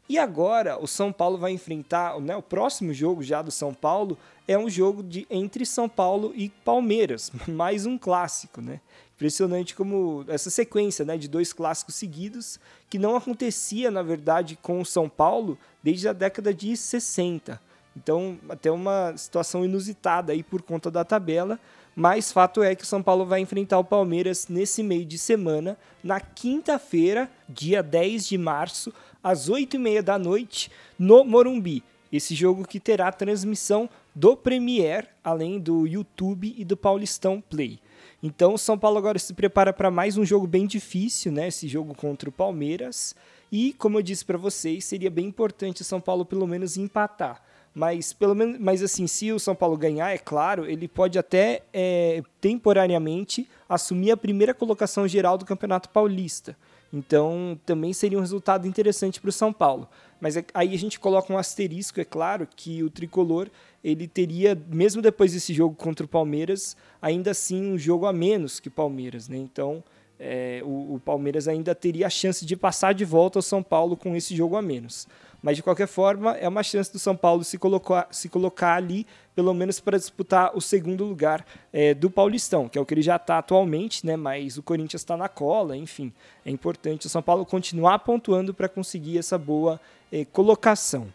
E 0.08 0.18
agora 0.18 0.78
o 0.82 0.86
São 0.86 1.12
Paulo 1.12 1.38
vai 1.38 1.52
enfrentar, 1.52 2.20
né, 2.20 2.36
o 2.36 2.42
próximo 2.42 2.92
jogo 2.92 3.22
já 3.22 3.40
do 3.40 3.50
São 3.50 3.72
Paulo 3.72 4.18
é 4.46 4.58
um 4.58 4.68
jogo 4.68 5.02
de 5.02 5.26
entre 5.30 5.64
São 5.64 5.88
Paulo 5.88 6.32
e 6.34 6.48
Palmeiras, 6.48 7.30
mais 7.46 7.86
um 7.86 7.96
clássico, 7.96 8.60
né? 8.60 8.80
Impressionante 9.14 9.74
como 9.74 10.24
essa 10.26 10.50
sequência 10.50 11.04
né, 11.04 11.16
de 11.16 11.28
dois 11.28 11.52
clássicos 11.52 11.94
seguidos, 11.94 12.58
que 12.90 12.98
não 12.98 13.14
acontecia, 13.14 13.90
na 13.90 14.02
verdade, 14.02 14.58
com 14.60 14.80
o 14.80 14.84
São 14.84 15.08
Paulo 15.08 15.56
desde 15.82 16.08
a 16.08 16.12
década 16.12 16.52
de 16.52 16.76
60. 16.76 17.60
Então, 17.96 18.38
até 18.48 18.70
uma 18.70 19.16
situação 19.16 19.64
inusitada 19.64 20.32
aí 20.32 20.42
por 20.42 20.62
conta 20.62 20.90
da 20.90 21.04
tabela, 21.04 21.60
mas 21.94 22.32
fato 22.32 22.62
é 22.62 22.74
que 22.74 22.84
o 22.84 22.86
São 22.86 23.02
Paulo 23.02 23.26
vai 23.26 23.40
enfrentar 23.40 23.78
o 23.78 23.84
Palmeiras 23.84 24.48
nesse 24.48 24.82
meio 24.82 25.04
de 25.04 25.18
semana, 25.18 25.76
na 26.02 26.20
quinta-feira, 26.20 27.30
dia 27.48 27.82
10 27.82 28.26
de 28.26 28.38
março, 28.38 28.92
às 29.22 29.48
8h30 29.48 30.02
da 30.02 30.18
noite, 30.18 30.70
no 30.98 31.24
Morumbi. 31.24 31.82
Esse 32.12 32.34
jogo 32.34 32.66
que 32.66 32.80
terá 32.80 33.10
transmissão 33.10 33.88
do 34.14 34.36
Premier, 34.36 35.08
além 35.24 35.58
do 35.58 35.86
YouTube 35.86 36.54
e 36.56 36.64
do 36.64 36.76
Paulistão 36.76 37.40
Play. 37.40 37.78
Então 38.22 38.54
o 38.54 38.58
São 38.58 38.78
Paulo 38.78 38.98
agora 38.98 39.18
se 39.18 39.34
prepara 39.34 39.72
para 39.72 39.90
mais 39.90 40.16
um 40.16 40.24
jogo 40.24 40.46
bem 40.46 40.66
difícil, 40.66 41.32
né? 41.32 41.48
Esse 41.48 41.66
jogo 41.66 41.94
contra 41.94 42.28
o 42.28 42.32
Palmeiras. 42.32 43.16
E 43.50 43.72
como 43.74 43.98
eu 43.98 44.02
disse 44.02 44.24
para 44.24 44.38
vocês, 44.38 44.84
seria 44.84 45.10
bem 45.10 45.26
importante 45.26 45.82
o 45.82 45.84
São 45.84 46.00
Paulo 46.00 46.24
pelo 46.24 46.46
menos 46.46 46.76
empatar. 46.76 47.42
Mas 47.74 48.12
pelo 48.12 48.34
menos, 48.34 48.58
mas 48.58 48.82
assim, 48.82 49.06
se 49.06 49.32
o 49.32 49.38
São 49.38 49.54
Paulo 49.54 49.76
ganhar, 49.76 50.10
é 50.10 50.18
claro, 50.18 50.66
ele 50.66 50.86
pode 50.86 51.18
até 51.18 51.62
é, 51.72 52.22
temporariamente 52.40 53.48
assumir 53.68 54.10
a 54.10 54.16
primeira 54.16 54.52
colocação 54.52 55.08
geral 55.08 55.38
do 55.38 55.46
Campeonato 55.46 55.88
Paulista. 55.88 56.56
Então, 56.92 57.58
também 57.64 57.94
seria 57.94 58.18
um 58.18 58.20
resultado 58.20 58.68
interessante 58.68 59.18
para 59.18 59.30
o 59.30 59.32
São 59.32 59.50
Paulo. 59.50 59.88
Mas 60.20 60.36
é, 60.36 60.44
aí 60.52 60.74
a 60.74 60.78
gente 60.78 61.00
coloca 61.00 61.32
um 61.32 61.38
asterisco, 61.38 61.98
é 61.98 62.04
claro, 62.04 62.46
que 62.54 62.82
o 62.82 62.90
tricolor 62.90 63.48
ele 63.82 64.06
teria, 64.06 64.56
mesmo 64.68 65.00
depois 65.00 65.32
desse 65.32 65.54
jogo 65.54 65.74
contra 65.74 66.04
o 66.04 66.08
Palmeiras, 66.08 66.76
ainda 67.00 67.30
assim 67.30 67.72
um 67.72 67.78
jogo 67.78 68.04
a 68.04 68.12
menos 68.12 68.60
que 68.60 68.68
o 68.68 68.70
Palmeiras. 68.70 69.26
Né? 69.26 69.38
Então, 69.38 69.82
é, 70.20 70.60
o, 70.64 70.94
o 70.94 71.00
Palmeiras 71.00 71.48
ainda 71.48 71.74
teria 71.74 72.06
a 72.06 72.10
chance 72.10 72.44
de 72.44 72.54
passar 72.54 72.92
de 72.92 73.04
volta 73.06 73.38
ao 73.38 73.42
São 73.42 73.62
Paulo 73.62 73.96
com 73.96 74.14
esse 74.14 74.36
jogo 74.36 74.54
a 74.54 74.62
menos. 74.62 75.08
Mas 75.42 75.56
de 75.56 75.62
qualquer 75.62 75.88
forma, 75.88 76.36
é 76.36 76.48
uma 76.48 76.62
chance 76.62 76.92
do 76.92 76.98
São 76.98 77.16
Paulo 77.16 77.42
se 77.42 77.58
colocar, 77.58 78.06
se 78.12 78.28
colocar 78.28 78.74
ali, 78.76 79.06
pelo 79.34 79.52
menos 79.52 79.80
para 79.80 79.98
disputar 79.98 80.52
o 80.54 80.60
segundo 80.60 81.04
lugar 81.04 81.44
é, 81.72 81.92
do 81.92 82.08
Paulistão, 82.08 82.68
que 82.68 82.78
é 82.78 82.80
o 82.80 82.86
que 82.86 82.94
ele 82.94 83.02
já 83.02 83.16
está 83.16 83.38
atualmente, 83.38 84.06
né? 84.06 84.16
Mas 84.16 84.56
o 84.56 84.62
Corinthians 84.62 85.02
está 85.02 85.16
na 85.16 85.28
cola, 85.28 85.76
enfim. 85.76 86.12
É 86.46 86.50
importante 86.50 87.06
o 87.06 87.10
São 87.10 87.22
Paulo 87.22 87.44
continuar 87.44 87.98
pontuando 87.98 88.54
para 88.54 88.68
conseguir 88.68 89.18
essa 89.18 89.36
boa 89.36 89.80
é, 90.12 90.24
colocação. 90.24 91.08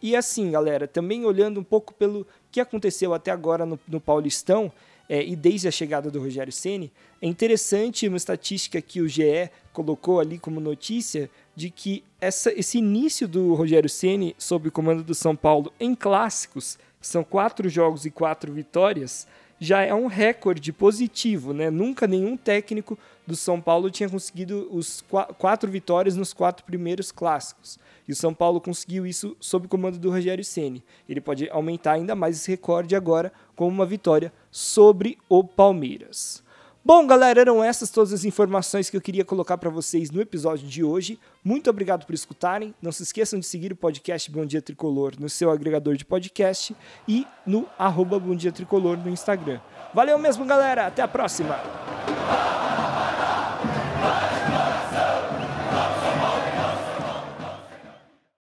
E 0.00 0.16
assim, 0.16 0.50
galera, 0.50 0.88
também 0.88 1.24
olhando 1.26 1.60
um 1.60 1.64
pouco 1.64 1.92
pelo 1.92 2.26
que 2.50 2.60
aconteceu 2.60 3.12
até 3.12 3.30
agora 3.30 3.66
no, 3.66 3.78
no 3.86 4.00
Paulistão, 4.00 4.72
é, 5.08 5.22
e 5.24 5.36
desde 5.36 5.68
a 5.68 5.70
chegada 5.70 6.10
do 6.10 6.20
Rogério 6.20 6.52
Ceni, 6.52 6.92
é 7.20 7.26
interessante 7.26 8.08
uma 8.08 8.16
estatística 8.16 8.80
que 8.80 9.00
o 9.00 9.08
GE 9.08 9.50
colocou 9.72 10.20
ali 10.20 10.38
como 10.38 10.60
notícia 10.60 11.30
de 11.54 11.70
que 11.70 12.02
essa, 12.20 12.52
esse 12.58 12.78
início 12.78 13.28
do 13.28 13.54
Rogério 13.54 13.88
Ceni 13.88 14.34
sob 14.38 14.68
o 14.68 14.72
comando 14.72 15.02
do 15.02 15.14
São 15.14 15.36
Paulo 15.36 15.72
em 15.78 15.94
clássicos, 15.94 16.78
são 17.00 17.22
quatro 17.22 17.68
jogos 17.68 18.06
e 18.06 18.10
quatro 18.10 18.52
vitórias, 18.52 19.26
já 19.60 19.82
é 19.82 19.94
um 19.94 20.06
recorde 20.06 20.72
positivo, 20.72 21.52
né? 21.52 21.70
Nunca 21.70 22.06
nenhum 22.06 22.36
técnico 22.36 22.98
do 23.26 23.36
São 23.36 23.60
Paulo 23.60 23.90
tinha 23.90 24.08
conseguido 24.08 24.68
os 24.70 25.02
quatro 25.38 25.70
vitórias 25.70 26.16
nos 26.16 26.32
quatro 26.32 26.64
primeiros 26.64 27.10
clássicos. 27.10 27.78
E 28.06 28.12
o 28.12 28.16
São 28.16 28.34
Paulo 28.34 28.60
conseguiu 28.60 29.06
isso 29.06 29.36
sob 29.40 29.66
o 29.66 29.68
comando 29.68 29.98
do 29.98 30.10
Rogério 30.10 30.44
Ceni. 30.44 30.84
Ele 31.08 31.20
pode 31.20 31.48
aumentar 31.50 31.92
ainda 31.92 32.14
mais 32.14 32.36
esse 32.36 32.50
recorde 32.50 32.94
agora 32.94 33.32
com 33.56 33.66
uma 33.66 33.86
vitória 33.86 34.32
sobre 34.50 35.18
o 35.28 35.42
Palmeiras. 35.42 36.44
Bom, 36.86 37.06
galera, 37.06 37.40
eram 37.40 37.64
essas 37.64 37.88
todas 37.88 38.12
as 38.12 38.26
informações 38.26 38.90
que 38.90 38.96
eu 38.96 39.00
queria 39.00 39.24
colocar 39.24 39.56
para 39.56 39.70
vocês 39.70 40.10
no 40.10 40.20
episódio 40.20 40.68
de 40.68 40.84
hoje. 40.84 41.18
Muito 41.42 41.70
obrigado 41.70 42.04
por 42.04 42.14
escutarem. 42.14 42.74
Não 42.82 42.92
se 42.92 43.02
esqueçam 43.02 43.40
de 43.40 43.46
seguir 43.46 43.72
o 43.72 43.76
podcast 43.76 44.30
Bom 44.30 44.44
Dia 44.44 44.60
Tricolor 44.60 45.14
no 45.18 45.30
seu 45.30 45.50
agregador 45.50 45.96
de 45.96 46.04
podcast 46.04 46.76
e 47.08 47.26
no 47.46 47.66
arroba 47.78 48.18
Bom 48.18 48.36
Dia 48.36 48.52
Tricolor 48.52 48.98
no 48.98 49.08
Instagram. 49.08 49.60
Valeu 49.94 50.18
mesmo, 50.18 50.44
galera. 50.44 50.86
Até 50.86 51.00
a 51.00 51.08
próxima. 51.08 51.58